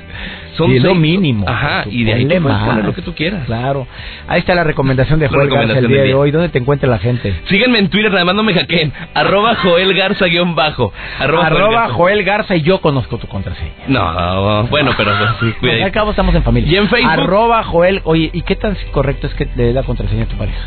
Son 0.57 0.71
seis. 0.71 0.83
lo 0.83 0.95
mínimo. 0.95 1.49
Ajá, 1.49 1.85
y 1.89 2.05
de 2.05 2.13
ahí 2.13 2.25
le 2.27 2.41
puedes 2.41 2.59
poner 2.59 2.85
lo 2.85 2.95
que 2.95 3.03
tú 3.03 3.15
quieras. 3.15 3.47
Claro. 3.47 3.87
Ahí 4.29 4.41
está 4.41 4.55
la 4.55 4.65
recomendación 4.65 5.19
de 5.19 5.29
Joel 5.29 5.49
Garza 5.49 5.79
el 5.79 5.89
día 5.89 6.03
de 6.03 6.15
hoy. 6.15 6.31
¿Dónde 6.31 6.51
te 6.51 6.59
encuentra 6.59 6.89
la 6.89 6.99
gente? 6.99 7.35
Síguenme 7.47 7.79
en 7.79 7.89
Twitter, 7.89 8.13
además 8.15 8.35
no 8.35 8.43
me 8.43 8.53
hackeen. 8.53 8.93
Arroba 9.15 9.57
Joel 9.57 9.95
Garza 9.95 10.27
guion 10.27 10.55
bajo. 10.55 10.93
Arroba, 11.19 11.47
arroba 11.47 11.89
Joel, 11.91 12.23
Garza. 12.23 12.55
y 12.57 12.63
yo 12.63 12.81
conozco 12.81 13.19
tu 13.19 13.27
contraseña. 13.27 13.73
No, 13.89 14.67
bueno, 14.69 14.93
pero 14.97 15.13
sí, 15.41 15.83
Al 15.83 15.93
cabo 15.93 16.11
estamos 16.11 16.35
en 16.35 16.43
familia. 16.43 16.71
Y 16.71 16.77
en 16.77 16.89
Facebook. 16.89 17.11
Arroba 17.11 17.65
Joel. 17.65 18.03
Oye, 18.05 18.31
¿y 18.33 18.43
qué 18.43 18.57
tan 18.57 18.77
correcto 18.93 19.27
es 19.27 19.35
que 19.35 19.49
le 19.57 19.65
dé 19.65 19.73
la 19.73 19.83
contraseña 19.83 20.25
a 20.25 20.27
tu 20.27 20.37
pareja? 20.37 20.61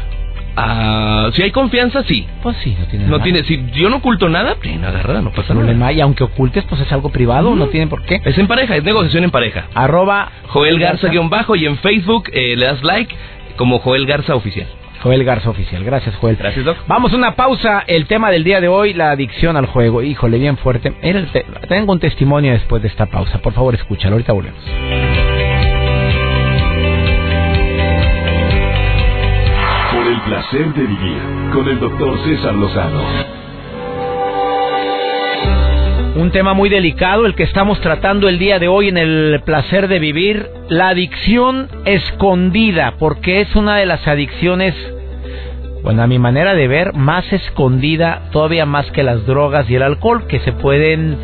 Ah, 0.56 1.30
si 1.34 1.42
hay 1.42 1.52
confianza, 1.52 2.04
sí. 2.04 2.28
Pues 2.42 2.56
sí, 2.64 2.76
no 2.80 2.86
tiene 2.86 3.08
No 3.08 3.20
tiene, 3.22 3.44
si 3.44 3.66
yo 3.74 3.90
no 3.90 3.98
oculto 3.98 4.30
nada, 4.30 4.56
plena 4.56 4.90
agarrada, 4.90 5.22
no 5.22 5.32
pasa 5.32 5.54
nada. 5.54 5.92
Y 5.92 6.02
aunque 6.02 6.24
ocultes, 6.24 6.64
pues 6.66 6.82
es 6.82 6.92
algo 6.92 7.10
privado, 7.10 7.56
no 7.56 7.68
tiene 7.68 7.88
por 7.88 8.04
qué. 8.04 8.22
Es 8.24 8.38
en 8.38 8.48
pareja, 8.48 8.76
es 8.76 8.84
negociación 8.84 9.24
en 9.24 9.32
pareja. 9.32 9.66
Arroba 9.74 10.32
Joel 10.48 10.80
Garza 10.80 11.10
guion 11.10 11.30
bajo 11.30 11.56
y 11.56 11.66
en 11.66 11.78
Facebook 11.78 12.30
eh, 12.32 12.56
le 12.56 12.66
das 12.66 12.84
like 12.84 13.14
como 13.58 13.80
Joel 13.80 14.06
Garza 14.06 14.36
Oficial. 14.36 14.68
Joel 15.02 15.24
Garza 15.24 15.50
Oficial. 15.52 15.84
Gracias, 15.84 16.16
Joel. 16.16 16.36
Gracias, 16.36 16.66
Doc. 16.66 16.78
Vamos 16.88 17.14
a 17.14 17.16
una 17.16 17.36
pausa. 17.36 17.84
El 17.86 18.08
tema 18.08 18.32
del 18.32 18.44
día 18.44 18.60
de 18.60 18.68
hoy, 18.68 18.94
la 18.94 19.12
adicción 19.12 19.56
al 19.56 19.68
juego. 19.68 20.02
Híjole, 20.02 20.40
bien 20.40 20.58
fuerte. 20.58 20.92
Tengo 21.68 21.92
un 21.94 22.00
testimonio 22.00 22.54
después 22.54 22.82
de 22.82 22.88
esta 22.88 23.06
pausa. 23.06 23.38
Por 23.40 23.54
favor, 23.54 23.76
escúchalo. 23.76 24.14
Ahorita 24.14 24.34
volvemos. 24.34 24.60
Placer 30.26 30.74
de 30.74 30.82
vivir 30.82 31.22
con 31.54 31.68
el 31.68 31.80
doctor 31.80 32.18
César 32.26 32.56
Lozano. 32.56 33.04
Un 36.16 36.32
tema 36.32 36.56
muy 36.56 36.68
delicado, 36.70 37.28
el 37.28 37.36
que 37.36 37.44
estamos 37.44 37.80
tratando 37.82 38.28
el 38.28 38.40
día 38.40 38.58
de 38.58 38.68
hoy 38.68 38.88
en 38.88 38.98
el 38.98 39.42
placer 39.46 39.88
de 39.88 40.00
vivir, 40.00 40.50
la 40.68 40.90
adicción 40.90 41.68
escondida, 41.86 42.96
porque 42.98 43.42
es 43.42 43.56
una 43.56 43.76
de 43.78 43.86
las 43.86 44.08
adicciones, 44.08 44.74
bueno, 45.84 46.02
a 46.02 46.08
mi 46.08 46.18
manera 46.18 46.56
de 46.56 46.68
ver, 46.68 46.94
más 46.94 47.32
escondida 47.32 48.24
todavía 48.32 48.66
más 48.66 48.90
que 48.92 49.04
las 49.04 49.28
drogas 49.28 49.70
y 49.70 49.76
el 49.76 49.84
alcohol, 49.84 50.26
que 50.28 50.40
se 50.40 50.54
pueden 50.54 51.18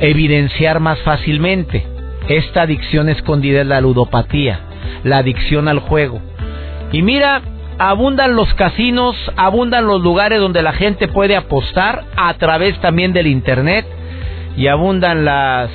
evidenciar 0.00 0.80
más 0.80 0.98
fácilmente. 1.00 1.86
Esta 2.28 2.62
adicción 2.62 3.10
escondida 3.10 3.60
es 3.60 3.66
la 3.66 3.82
ludopatía, 3.82 4.60
la 5.02 5.18
adicción 5.18 5.68
al 5.68 5.80
juego. 5.80 6.22
Y 6.90 7.02
mira, 7.02 7.42
abundan 7.78 8.36
los 8.36 8.52
casinos, 8.54 9.16
abundan 9.36 9.86
los 9.86 10.00
lugares 10.00 10.40
donde 10.40 10.62
la 10.62 10.72
gente 10.72 11.08
puede 11.08 11.36
apostar 11.36 12.04
a 12.16 12.34
través 12.34 12.80
también 12.80 13.12
del 13.12 13.26
Internet 13.26 13.86
y 14.56 14.68
abundan 14.68 15.24
las 15.24 15.70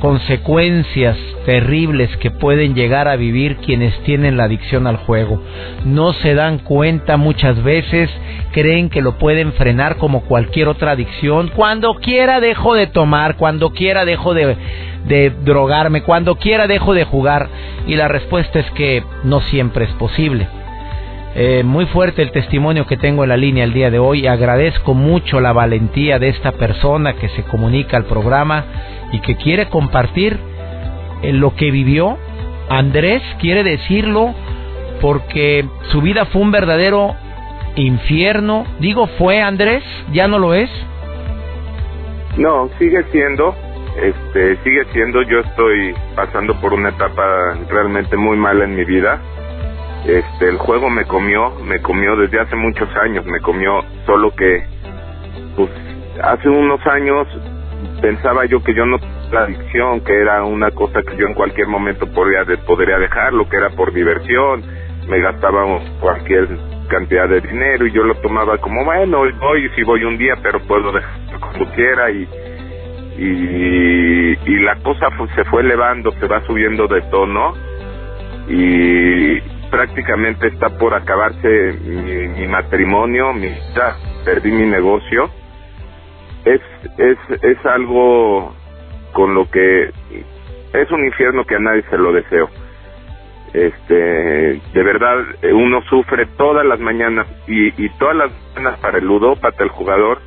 consecuencias 0.00 1.16
terribles 1.46 2.14
que 2.18 2.30
pueden 2.30 2.74
llegar 2.74 3.08
a 3.08 3.16
vivir 3.16 3.56
quienes 3.56 3.98
tienen 4.02 4.36
la 4.36 4.44
adicción 4.44 4.86
al 4.86 4.96
juego. 4.96 5.40
No 5.84 6.12
se 6.12 6.34
dan 6.34 6.58
cuenta 6.58 7.16
muchas 7.16 7.62
veces, 7.62 8.10
creen 8.52 8.90
que 8.90 9.00
lo 9.00 9.16
pueden 9.18 9.52
frenar 9.54 9.96
como 9.96 10.22
cualquier 10.22 10.68
otra 10.68 10.92
adicción. 10.92 11.50
Cuando 11.54 11.94
quiera 11.94 12.40
dejo 12.40 12.74
de 12.74 12.86
tomar, 12.86 13.36
cuando 13.36 13.70
quiera 13.70 14.04
dejo 14.04 14.34
de, 14.34 14.56
drogarme, 15.42 16.02
cuando 16.02 16.36
quiera 16.36 16.66
dejo 16.66 16.92
de 16.92 17.04
jugar. 17.04 17.48
Y 17.86 17.96
la 17.96 18.08
respuesta 18.08 18.58
es 18.58 18.70
que 18.72 19.02
no 19.24 19.40
siempre 19.40 19.86
es 19.86 19.92
posible. 19.92 20.46
Eh, 21.40 21.62
muy 21.62 21.86
fuerte 21.86 22.20
el 22.20 22.32
testimonio 22.32 22.84
que 22.84 22.96
tengo 22.96 23.22
en 23.22 23.28
la 23.28 23.36
línea 23.36 23.62
el 23.62 23.72
día 23.72 23.92
de 23.92 24.00
hoy. 24.00 24.26
Agradezco 24.26 24.92
mucho 24.92 25.38
la 25.38 25.52
valentía 25.52 26.18
de 26.18 26.30
esta 26.30 26.50
persona 26.50 27.12
que 27.12 27.28
se 27.28 27.44
comunica 27.44 27.96
al 27.96 28.06
programa 28.06 28.64
y 29.12 29.20
que 29.20 29.36
quiere 29.36 29.68
compartir 29.68 30.36
eh, 31.22 31.32
lo 31.32 31.54
que 31.54 31.70
vivió. 31.70 32.18
Andrés 32.68 33.22
quiere 33.40 33.62
decirlo 33.62 34.34
porque 35.00 35.64
su 35.92 36.02
vida 36.02 36.24
fue 36.24 36.42
un 36.42 36.50
verdadero 36.50 37.14
infierno. 37.76 38.66
Digo, 38.80 39.06
fue 39.06 39.40
Andrés, 39.40 39.84
ya 40.12 40.26
no 40.26 40.40
lo 40.40 40.54
es. 40.54 40.70
No, 42.36 42.68
sigue 42.80 43.04
siendo, 43.12 43.54
este, 43.96 44.56
sigue 44.64 44.84
siendo. 44.92 45.22
Yo 45.22 45.38
estoy 45.38 45.94
pasando 46.16 46.60
por 46.60 46.74
una 46.74 46.88
etapa 46.88 47.56
realmente 47.68 48.16
muy 48.16 48.36
mala 48.36 48.64
en 48.64 48.74
mi 48.74 48.84
vida. 48.84 49.20
Este, 50.08 50.50
el 50.50 50.58
juego 50.58 50.90
me 50.90 51.06
comió, 51.06 51.52
me 51.64 51.82
comió 51.82 52.16
desde 52.16 52.40
hace 52.40 52.56
muchos 52.56 52.90
años, 52.96 53.26
me 53.26 53.40
comió. 53.42 53.84
Solo 54.06 54.32
que, 54.36 54.64
pues, 55.56 55.70
hace 56.22 56.48
unos 56.50 56.86
años 56.86 57.28
pensaba 58.02 58.46
yo 58.46 58.62
que 58.62 58.74
yo 58.74 58.86
no 58.86 58.98
la 59.32 59.42
adicción, 59.42 60.02
que 60.02 60.14
era 60.14 60.44
una 60.44 60.70
cosa 60.72 61.02
que 61.02 61.16
yo 61.18 61.26
en 61.26 61.34
cualquier 61.34 61.68
momento 61.68 62.06
podría 62.12 62.44
podría 62.66 62.98
dejarlo, 62.98 63.48
que 63.48 63.58
era 63.58 63.70
por 63.70 63.92
diversión, 63.94 64.64
me 65.08 65.20
gastaba 65.20 65.64
cualquier 66.00 66.48
cantidad 66.88 67.28
de 67.28 67.42
dinero 67.42 67.86
y 67.86 67.92
yo 67.92 68.04
lo 68.04 68.16
tomaba 68.22 68.58
como 68.58 68.84
bueno, 68.84 69.20
voy 69.40 69.70
si 69.76 69.84
voy 69.84 70.04
un 70.04 70.18
día, 70.18 70.34
pero 70.42 70.60
puedo 70.66 70.92
dejarlo 70.92 71.40
como 71.40 71.72
quiera 71.74 72.10
y 72.12 72.28
y, 73.18 74.32
y 74.52 74.56
la 74.60 74.76
cosa 74.82 75.10
fu- 75.12 75.28
se 75.36 75.44
fue 75.46 75.62
elevando, 75.62 76.12
se 76.20 76.26
va 76.28 76.42
subiendo 76.46 76.88
de 76.88 77.02
tono 77.10 77.54
y 78.48 79.40
prácticamente 79.70 80.48
está 80.48 80.70
por 80.78 80.94
acabarse 80.94 81.78
mi, 81.84 82.28
mi 82.28 82.48
matrimonio, 82.48 83.32
mi 83.32 83.48
ya 83.74 83.96
perdí 84.24 84.50
mi 84.52 84.66
negocio. 84.66 85.30
Es, 86.44 86.60
es, 86.98 87.18
es 87.42 87.66
algo 87.66 88.54
con 89.12 89.34
lo 89.34 89.50
que 89.50 89.90
es 90.72 90.90
un 90.90 91.06
infierno 91.06 91.44
que 91.44 91.56
a 91.56 91.60
nadie 91.60 91.82
se 91.90 91.98
lo 91.98 92.12
deseo. 92.12 92.48
Este, 93.52 93.94
de 93.94 94.82
verdad, 94.82 95.18
eh, 95.42 95.52
uno 95.52 95.82
sufre 95.82 96.26
todas 96.36 96.66
las 96.66 96.78
mañanas 96.80 97.26
y, 97.46 97.68
y 97.84 97.88
todas 97.98 98.16
las 98.16 98.30
mañanas 98.54 98.78
para 98.80 98.98
el 98.98 99.06
ludópata, 99.06 99.64
el 99.64 99.70
jugador, 99.70 100.20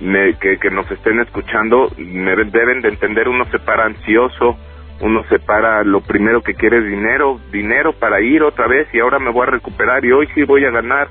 me- 0.00 0.34
que, 0.38 0.58
que 0.58 0.70
nos 0.70 0.90
estén 0.90 1.20
escuchando, 1.20 1.90
me 1.96 2.36
deben 2.36 2.82
de 2.82 2.90
entender, 2.90 3.28
uno 3.28 3.46
se 3.50 3.58
para 3.60 3.86
ansioso, 3.86 4.58
uno 5.00 5.24
se 5.28 5.38
para, 5.40 5.84
lo 5.84 6.00
primero 6.00 6.42
que 6.42 6.54
quiere 6.54 6.78
es 6.78 6.84
dinero, 6.86 7.38
dinero 7.52 7.92
para 7.94 8.20
ir 8.20 8.42
otra 8.42 8.66
vez 8.66 8.88
y 8.94 9.00
ahora 9.00 9.18
me 9.18 9.30
voy 9.30 9.46
a 9.46 9.50
recuperar 9.50 10.04
y 10.04 10.12
hoy 10.12 10.28
sí 10.34 10.42
voy 10.44 10.64
a 10.64 10.70
ganar. 10.70 11.08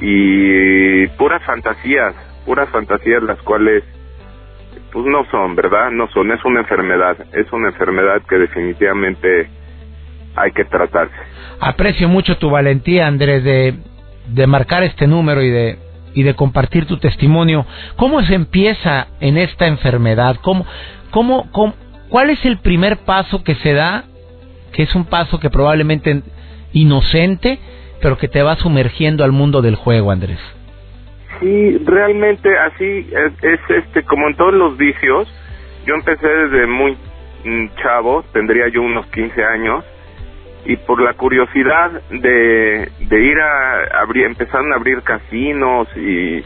Y 0.00 1.06
puras 1.18 1.42
fantasías, 1.44 2.14
puras 2.46 2.68
fantasías 2.70 3.22
las 3.22 3.40
cuales 3.42 3.82
pues 4.92 5.04
no 5.06 5.24
son, 5.30 5.54
¿verdad? 5.56 5.90
No 5.90 6.08
son, 6.08 6.30
es 6.32 6.44
una 6.44 6.60
enfermedad, 6.60 7.16
es 7.34 7.52
una 7.52 7.68
enfermedad 7.68 8.22
que 8.28 8.36
definitivamente 8.36 9.48
hay 10.36 10.52
que 10.52 10.64
tratarse. 10.64 11.14
Aprecio 11.60 12.08
mucho 12.08 12.38
tu 12.38 12.48
valentía, 12.50 13.06
Andrés, 13.06 13.42
de, 13.44 13.74
de 14.28 14.46
marcar 14.46 14.84
este 14.84 15.06
número 15.06 15.42
y 15.42 15.50
de, 15.50 15.78
y 16.14 16.22
de 16.22 16.34
compartir 16.34 16.86
tu 16.86 16.98
testimonio. 16.98 17.66
¿Cómo 17.96 18.22
se 18.22 18.34
empieza 18.34 19.08
en 19.20 19.36
esta 19.36 19.66
enfermedad? 19.66 20.36
¿Cómo, 20.42 20.64
cómo, 21.10 21.50
cómo- 21.50 21.74
¿Cuál 22.08 22.30
es 22.30 22.44
el 22.44 22.58
primer 22.58 22.98
paso 22.98 23.44
que 23.44 23.54
se 23.56 23.72
da? 23.72 24.04
Que 24.72 24.82
es 24.82 24.94
un 24.94 25.04
paso 25.04 25.38
que 25.40 25.50
probablemente 25.50 26.22
inocente, 26.72 27.58
pero 28.00 28.16
que 28.16 28.28
te 28.28 28.42
va 28.42 28.56
sumergiendo 28.56 29.24
al 29.24 29.32
mundo 29.32 29.62
del 29.62 29.74
juego, 29.74 30.10
Andrés. 30.10 30.38
Sí, 31.40 31.78
realmente 31.84 32.48
así 32.58 33.10
es, 33.10 33.32
es 33.42 33.60
este 33.68 34.02
como 34.04 34.28
en 34.28 34.36
todos 34.36 34.54
los 34.54 34.76
vicios. 34.76 35.28
Yo 35.86 35.94
empecé 35.94 36.26
desde 36.26 36.66
muy 36.66 36.96
mm, 37.44 37.66
chavo, 37.82 38.24
tendría 38.32 38.68
yo 38.68 38.82
unos 38.82 39.06
15 39.06 39.44
años 39.44 39.84
y 40.64 40.76
por 40.76 41.00
la 41.00 41.14
curiosidad 41.14 42.02
de, 42.10 42.90
de 42.98 43.20
ir 43.24 43.38
a 43.38 44.00
abrir, 44.02 44.26
empezaron 44.26 44.72
a 44.72 44.76
abrir 44.76 45.02
casinos 45.02 45.88
y, 45.96 46.42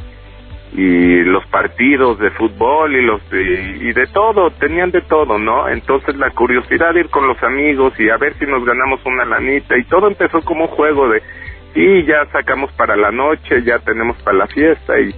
y 0.72 1.22
los 1.24 1.44
partidos 1.46 2.18
de 2.18 2.30
fútbol 2.30 2.96
y 2.96 3.02
los 3.02 3.28
de, 3.30 3.76
y 3.80 3.92
de 3.92 4.06
todo, 4.06 4.50
tenían 4.52 4.90
de 4.90 5.02
todo, 5.02 5.38
¿no? 5.38 5.68
Entonces 5.68 6.16
la 6.16 6.30
curiosidad 6.30 6.94
de 6.94 7.00
ir 7.00 7.10
con 7.10 7.26
los 7.26 7.42
amigos 7.42 7.92
y 7.98 8.08
a 8.08 8.16
ver 8.16 8.34
si 8.38 8.46
nos 8.46 8.64
ganamos 8.64 9.04
una 9.04 9.24
lanita 9.24 9.76
y 9.76 9.84
todo 9.84 10.08
empezó 10.08 10.40
como 10.42 10.64
un 10.64 10.70
juego 10.70 11.08
de 11.08 11.22
sí, 11.74 12.04
ya 12.04 12.24
sacamos 12.32 12.72
para 12.72 12.96
la 12.96 13.10
noche, 13.10 13.62
ya 13.64 13.78
tenemos 13.80 14.16
para 14.22 14.38
la 14.38 14.46
fiesta 14.46 14.98
y 14.98 15.14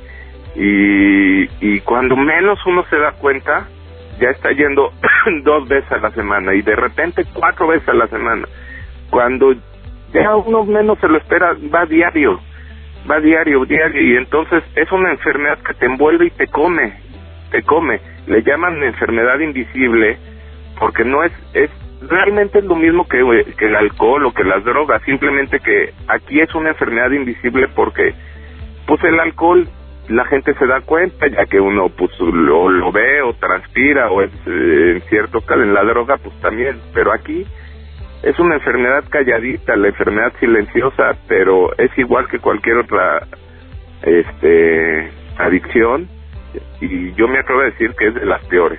y, 0.56 1.48
y 1.60 1.80
cuando 1.80 2.16
menos 2.16 2.64
uno 2.64 2.84
se 2.88 2.96
da 2.96 3.12
cuenta 3.12 3.66
ya 4.20 4.30
está 4.30 4.52
yendo 4.52 4.92
dos 5.42 5.68
veces 5.68 5.90
a 5.92 5.98
la 5.98 6.10
semana 6.12 6.54
y 6.54 6.62
de 6.62 6.76
repente 6.76 7.24
cuatro 7.32 7.68
veces 7.68 7.88
a 7.88 7.94
la 7.94 8.06
semana. 8.08 8.46
Cuando 9.10 9.54
ya 10.12 10.36
uno 10.36 10.64
menos 10.64 10.98
se 11.00 11.08
lo 11.08 11.18
espera, 11.18 11.56
va 11.74 11.86
diario, 11.86 12.40
va 13.10 13.20
diario, 13.20 13.64
diario, 13.64 14.00
y 14.02 14.16
entonces 14.16 14.62
es 14.74 14.90
una 14.92 15.10
enfermedad 15.10 15.58
que 15.58 15.74
te 15.74 15.86
envuelve 15.86 16.26
y 16.26 16.30
te 16.30 16.46
come, 16.48 16.94
te 17.50 17.62
come. 17.62 18.00
Le 18.26 18.42
llaman 18.42 18.82
enfermedad 18.82 19.38
invisible 19.40 20.18
porque 20.78 21.04
no 21.04 21.22
es, 21.22 21.32
es 21.52 21.70
realmente 22.08 22.58
es 22.58 22.64
lo 22.64 22.76
mismo 22.76 23.06
que, 23.06 23.18
que 23.56 23.66
el 23.66 23.76
alcohol 23.76 24.26
o 24.26 24.32
que 24.32 24.44
las 24.44 24.64
drogas, 24.64 25.02
simplemente 25.02 25.60
que 25.60 25.92
aquí 26.08 26.40
es 26.40 26.54
una 26.54 26.70
enfermedad 26.70 27.10
invisible 27.10 27.68
porque 27.74 28.14
pues 28.86 29.02
el 29.04 29.18
alcohol 29.20 29.66
la 30.08 30.24
gente 30.26 30.52
se 30.54 30.66
da 30.66 30.82
cuenta 30.82 31.26
ya 31.28 31.46
que 31.46 31.58
uno 31.58 31.88
pues 31.88 32.10
lo, 32.20 32.68
lo 32.68 32.92
ve 32.92 33.22
o 33.22 33.32
transpira 33.34 34.10
o 34.10 34.20
es 34.20 34.30
eh, 34.46 34.92
en 34.96 35.00
cierto 35.08 35.40
caso 35.40 35.62
en 35.62 35.72
la 35.72 35.82
droga 35.82 36.18
pues 36.18 36.38
también 36.40 36.78
pero 36.92 37.12
aquí 37.12 37.46
es 38.24 38.38
una 38.38 38.54
enfermedad 38.54 39.04
calladita 39.08 39.76
la 39.76 39.88
enfermedad 39.88 40.32
silenciosa 40.40 41.16
pero 41.28 41.76
es 41.76 41.96
igual 41.98 42.26
que 42.28 42.38
cualquier 42.38 42.78
otra 42.78 43.26
este 44.02 45.10
adicción. 45.38 46.08
Y 46.80 47.12
yo 47.14 47.26
me 47.26 47.38
atrevo 47.38 47.62
a 47.62 47.64
decir 47.64 47.92
que 47.98 48.08
es 48.08 48.14
de 48.14 48.26
las 48.26 48.44
peores. 48.44 48.78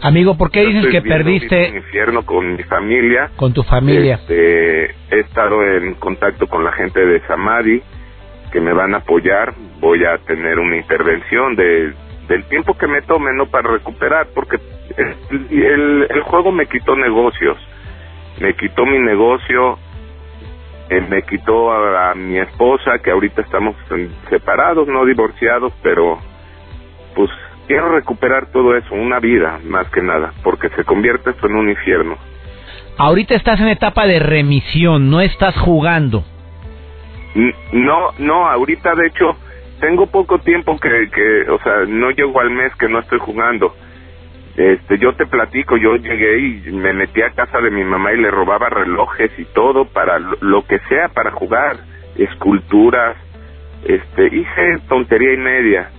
Amigo 0.00 0.36
por 0.36 0.50
qué 0.50 0.64
dices 0.64 0.86
que 0.92 1.02
perdiste 1.02 1.70
un 1.70 1.76
infierno 1.76 2.24
con 2.24 2.54
mi 2.54 2.62
familia 2.62 3.30
con 3.34 3.52
tu 3.52 3.64
familia 3.64 4.14
este, 4.14 4.90
he 5.10 5.20
estado 5.20 5.64
en 5.64 5.94
contacto 5.94 6.46
con 6.46 6.62
la 6.62 6.70
gente 6.72 7.04
de 7.04 7.20
Samadhi 7.26 7.82
que 8.52 8.60
me 8.60 8.72
van 8.72 8.94
a 8.94 8.98
apoyar, 8.98 9.54
voy 9.80 10.04
a 10.04 10.18
tener 10.18 10.60
una 10.60 10.76
intervención 10.76 11.56
de 11.56 11.92
del 12.28 12.44
tiempo 12.44 12.76
que 12.78 12.86
me 12.86 13.02
tome 13.02 13.32
no 13.34 13.46
para 13.46 13.72
recuperar 13.72 14.28
porque 14.34 14.58
el, 14.96 16.06
el, 16.08 16.20
juego 16.22 16.52
me 16.52 16.66
quitó 16.66 16.94
negocios 16.94 17.56
me 18.40 18.54
quitó 18.54 18.86
mi 18.86 18.98
negocio 18.98 19.78
eh, 20.90 21.00
me 21.08 21.22
quitó 21.22 21.70
a, 21.70 22.14
mi 22.14 22.38
esposa 22.38 22.98
que 23.02 23.10
ahorita 23.10 23.42
estamos 23.42 23.76
separados 24.30 24.88
no 24.88 25.04
divorciados 25.04 25.72
pero 25.82 26.18
pues 27.14 27.30
quiero 27.66 27.90
recuperar 27.90 28.50
todo 28.52 28.76
eso 28.76 28.94
una 28.94 29.20
vida 29.20 29.58
más 29.64 29.88
que 29.90 30.02
nada 30.02 30.32
porque 30.42 30.68
se 30.70 30.84
convierte 30.84 31.30
esto 31.30 31.46
en 31.46 31.56
un 31.56 31.68
infierno 31.68 32.16
ahorita 32.96 33.34
estás 33.34 33.60
en 33.60 33.68
etapa 33.68 34.06
de 34.06 34.18
remisión 34.18 35.10
no 35.10 35.20
estás 35.20 35.56
jugando 35.58 36.24
no, 37.72 38.12
no, 38.18 38.48
ahorita 38.48 38.94
de 38.94 39.06
hecho 39.06 39.36
tengo 39.80 40.06
poco 40.06 40.38
tiempo 40.40 40.78
que, 40.78 40.88
que, 41.10 41.50
o 41.50 41.58
sea, 41.62 41.84
no 41.86 42.10
llego 42.10 42.40
al 42.40 42.50
mes 42.50 42.74
que 42.76 42.88
no 42.88 42.98
estoy 42.98 43.18
jugando. 43.20 43.74
Este, 44.58 44.98
yo 44.98 45.12
te 45.12 45.24
platico, 45.24 45.76
yo 45.76 45.94
llegué 45.94 46.40
y 46.40 46.72
me 46.72 46.92
metí 46.92 47.22
a 47.22 47.30
casa 47.30 47.60
de 47.60 47.70
mi 47.70 47.84
mamá 47.84 48.12
y 48.12 48.16
le 48.16 48.28
robaba 48.28 48.68
relojes 48.68 49.30
y 49.38 49.44
todo 49.44 49.84
para 49.84 50.18
lo 50.18 50.66
que 50.66 50.80
sea 50.88 51.06
para 51.10 51.30
jugar, 51.30 51.76
esculturas, 52.16 53.16
este, 53.84 54.26
hice 54.26 54.78
tontería 54.88 55.34
y 55.34 55.36
media. 55.36 55.90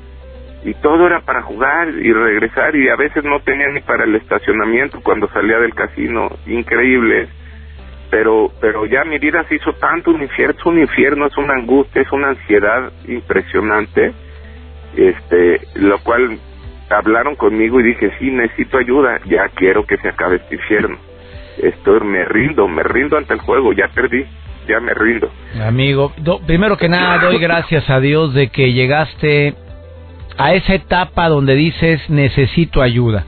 Y 0.65 0.73
todo 0.73 1.07
era 1.07 1.21
para 1.21 1.41
jugar 1.43 1.87
y 1.87 2.11
regresar 2.11 2.75
y 2.75 2.89
a 2.89 2.97
veces 2.97 3.23
no 3.23 3.39
tenía 3.39 3.69
ni 3.69 3.79
para 3.79 4.03
el 4.03 4.13
estacionamiento 4.15 4.99
cuando 5.01 5.29
salía 5.29 5.57
del 5.59 5.73
casino, 5.73 6.27
increíble. 6.45 7.29
Pero 8.11 8.51
pero 8.59 8.85
ya 8.87 9.05
mi 9.05 9.19
vida 9.19 9.45
se 9.47 9.55
hizo 9.55 9.71
tanto 9.75 10.11
un 10.11 10.21
infierno, 10.21 10.59
es 10.59 10.65
un 10.65 10.79
infierno, 10.79 11.27
es 11.27 11.37
una 11.37 11.53
angustia, 11.53 12.01
es 12.01 12.11
una 12.11 12.31
ansiedad 12.31 12.91
impresionante, 13.07 14.11
este, 14.97 15.61
lo 15.75 15.97
cual 15.99 16.37
hablaron 16.89 17.35
conmigo 17.35 17.79
y 17.79 17.83
dije, 17.83 18.11
sí, 18.19 18.31
necesito 18.31 18.77
ayuda, 18.77 19.19
ya 19.25 19.47
quiero 19.55 19.85
que 19.85 19.97
se 19.97 20.09
acabe 20.09 20.37
este 20.37 20.55
infierno. 20.55 20.97
Estoy, 21.57 21.99
me 22.01 22.25
rindo, 22.25 22.67
me 22.67 22.83
rindo 22.83 23.17
ante 23.17 23.33
el 23.33 23.39
juego, 23.39 23.73
ya 23.73 23.87
perdí, 23.89 24.23
ya 24.67 24.79
me 24.79 24.93
rindo. 24.93 25.29
Amigo, 25.61 26.13
primero 26.45 26.77
que 26.77 26.87
nada 26.89 27.19
doy 27.19 27.39
gracias 27.39 27.89
a 27.89 27.99
Dios 27.99 28.33
de 28.33 28.49
que 28.49 28.71
llegaste 28.71 29.55
a 30.37 30.53
esa 30.53 30.73
etapa 30.73 31.27
donde 31.27 31.55
dices 31.55 32.09
necesito 32.09 32.81
ayuda 32.81 33.25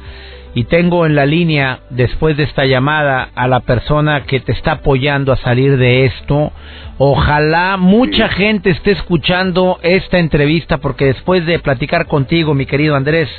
y 0.53 0.65
tengo 0.65 1.05
en 1.05 1.15
la 1.15 1.25
línea, 1.25 1.79
después 1.89 2.35
de 2.35 2.43
esta 2.43 2.65
llamada, 2.65 3.29
a 3.35 3.47
la 3.47 3.61
persona 3.61 4.23
que 4.23 4.41
te 4.41 4.51
está 4.51 4.73
apoyando 4.73 5.31
a 5.31 5.37
salir 5.37 5.77
de 5.77 6.05
esto. 6.05 6.51
Ojalá 6.97 7.77
mucha 7.77 8.27
gente 8.27 8.69
esté 8.69 8.91
escuchando 8.91 9.79
esta 9.81 10.19
entrevista 10.19 10.79
porque 10.79 11.05
después 11.05 11.45
de 11.45 11.59
platicar 11.59 12.05
contigo, 12.05 12.53
mi 12.53 12.65
querido 12.65 12.95
Andrés, 12.95 13.29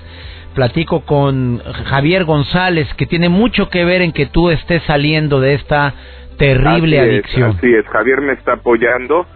platico 0.54 1.00
con 1.00 1.58
Javier 1.86 2.24
González, 2.24 2.88
que 2.94 3.06
tiene 3.06 3.28
mucho 3.28 3.68
que 3.68 3.84
ver 3.84 4.00
en 4.00 4.12
que 4.12 4.26
tú 4.26 4.50
estés 4.50 4.82
saliendo 4.84 5.38
de 5.38 5.54
esta 5.54 5.94
terrible 6.38 6.98
adicción. 6.98 7.50
así 7.50 7.72
es, 7.74 7.86
Javier 7.88 8.22
me 8.22 8.32
está 8.32 8.54
apoyando 8.54 9.26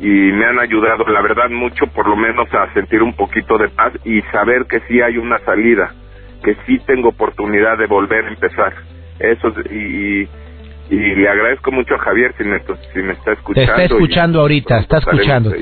y 0.00 0.06
me 0.06 0.44
han 0.46 0.60
ayudado, 0.60 1.04
la 1.08 1.20
verdad, 1.20 1.50
mucho, 1.50 1.88
por 1.88 2.08
lo 2.08 2.14
menos 2.14 2.46
a 2.54 2.72
sentir 2.74 3.02
un 3.02 3.14
poquito 3.14 3.58
de 3.58 3.68
paz 3.70 3.92
y 4.04 4.22
saber 4.32 4.66
que 4.66 4.80
sí 4.86 5.00
hay 5.00 5.18
una 5.18 5.38
salida 5.40 5.92
que 6.42 6.56
sí 6.66 6.78
tengo 6.86 7.10
oportunidad 7.10 7.78
de 7.78 7.86
volver 7.86 8.24
a 8.24 8.28
empezar. 8.28 8.72
Eso 9.18 9.52
y, 9.70 10.28
y, 10.90 10.96
le 10.96 11.28
agradezco 11.28 11.72
mucho 11.72 11.94
a 11.94 11.98
Javier 11.98 12.34
si 12.38 12.44
me, 12.44 12.60
si 12.60 13.02
me 13.02 13.12
está 13.12 13.32
escuchando. 13.32 13.54
Te 13.54 13.82
está 13.82 13.94
escuchando 13.94 14.40
ahorita, 14.40 14.78
está 14.78 14.98
escuchando. 14.98 15.52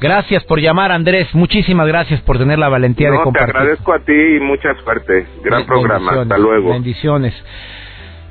Gracias 0.00 0.44
por 0.44 0.60
llamar, 0.60 0.92
Andrés. 0.92 1.34
Muchísimas 1.34 1.86
gracias 1.88 2.20
por 2.22 2.38
tener 2.38 2.58
la 2.58 2.68
valentía 2.68 3.10
de 3.10 3.20
compartir. 3.20 3.52
Te 3.52 3.58
agradezco 3.58 3.92
a 3.92 3.98
ti 3.98 4.12
y 4.12 4.40
mucha 4.40 4.74
suerte. 4.82 5.26
Gran 5.44 5.66
programa. 5.66 6.22
Hasta 6.22 6.38
luego. 6.38 6.70
Bendiciones. 6.70 7.34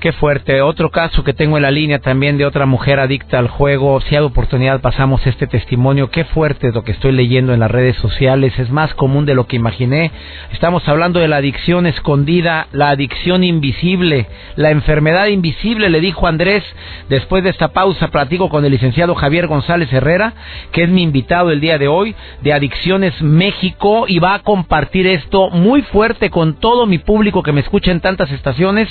Qué 0.02 0.14
fuerte. 0.14 0.64
Otro 0.64 0.90
caso 0.90 1.24
que 1.24 1.32
tengo 1.32 1.58
en 1.58 1.62
la 1.62 1.70
línea 1.70 2.00
también 2.00 2.40
de 2.40 2.48
otra 2.48 2.66
mujer 2.66 3.00
adicta 3.00 3.38
al 3.38 3.48
juego. 3.48 4.02
Si 4.02 4.16
hay 4.16 4.24
oportunidad 4.24 4.82
pasamos 4.82 5.28
este 5.28 5.46
testimonio. 5.46 6.10
Qué 6.10 6.24
fuerte 6.24 6.72
lo 6.72 6.84
que 6.84 6.94
estoy 6.94 7.12
leyendo 7.12 7.54
en 7.54 7.60
las 7.60 7.70
redes 7.70 7.98
sociales. 7.98 8.58
Es 8.58 8.72
más 8.72 8.96
común 8.96 9.28
de 9.28 9.36
lo 9.36 9.46
que 9.46 9.58
imaginé. 9.58 10.10
Estamos 10.54 10.90
hablando 10.90 11.20
de 11.20 11.28
la 11.28 11.36
adicción 11.36 11.86
escondida, 11.86 12.66
la 12.72 12.90
adicción 12.90 13.44
invisible, 13.44 14.26
la 14.56 14.72
enfermedad 14.72 15.28
invisible, 15.28 15.88
le 15.92 16.02
dijo 16.02 16.26
Andrés. 16.26 16.64
Después 17.08 17.44
de 17.44 17.52
esta 17.52 17.68
pausa 17.68 18.08
platico 18.08 18.50
con 18.50 18.66
el 18.66 18.72
licenciado 18.72 19.14
Javier 19.14 19.46
González 19.46 19.94
Herrera, 19.94 20.34
que 20.72 20.82
es 20.82 20.90
mi 20.90 21.04
invitado 21.04 21.52
el 21.52 21.62
día 21.62 21.78
de 21.78 21.88
hoy 21.88 22.16
de 22.42 22.54
Adicciones 22.54 23.22
México 23.22 24.06
y 24.08 24.18
va 24.18 24.34
a 24.34 24.40
compartir 24.40 25.06
esto 25.06 25.52
muy 25.52 25.84
fuerte 25.84 26.32
con 26.32 26.56
todo 26.56 26.88
mi 26.88 26.98
público 26.98 27.44
que 27.44 27.52
me 27.52 27.62
escucha 27.62 27.92
en 27.92 28.02
tantas 28.02 28.32
estaciones. 28.32 28.90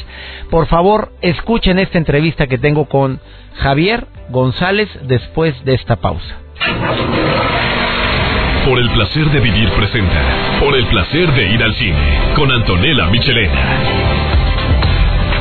Por 0.51 0.69
favor, 0.69 1.00
escuchen 1.21 1.79
esta 1.79 1.99
entrevista 1.99 2.47
que 2.47 2.59
tengo 2.59 2.87
con 2.87 3.21
Javier 3.57 4.07
González 4.29 4.89
después 5.03 5.65
de 5.65 5.75
esta 5.75 5.97
pausa. 5.97 6.37
Por 8.65 8.79
el 8.79 8.91
placer 8.91 9.25
de 9.31 9.41
vivir 9.41 9.71
presenta. 9.71 10.23
Por 10.61 10.77
el 10.77 10.87
placer 10.87 11.33
de 11.33 11.51
ir 11.55 11.63
al 11.63 11.75
cine. 11.75 12.33
Con 12.35 12.53
Antonella 12.53 13.07
Michelena. 13.07 14.31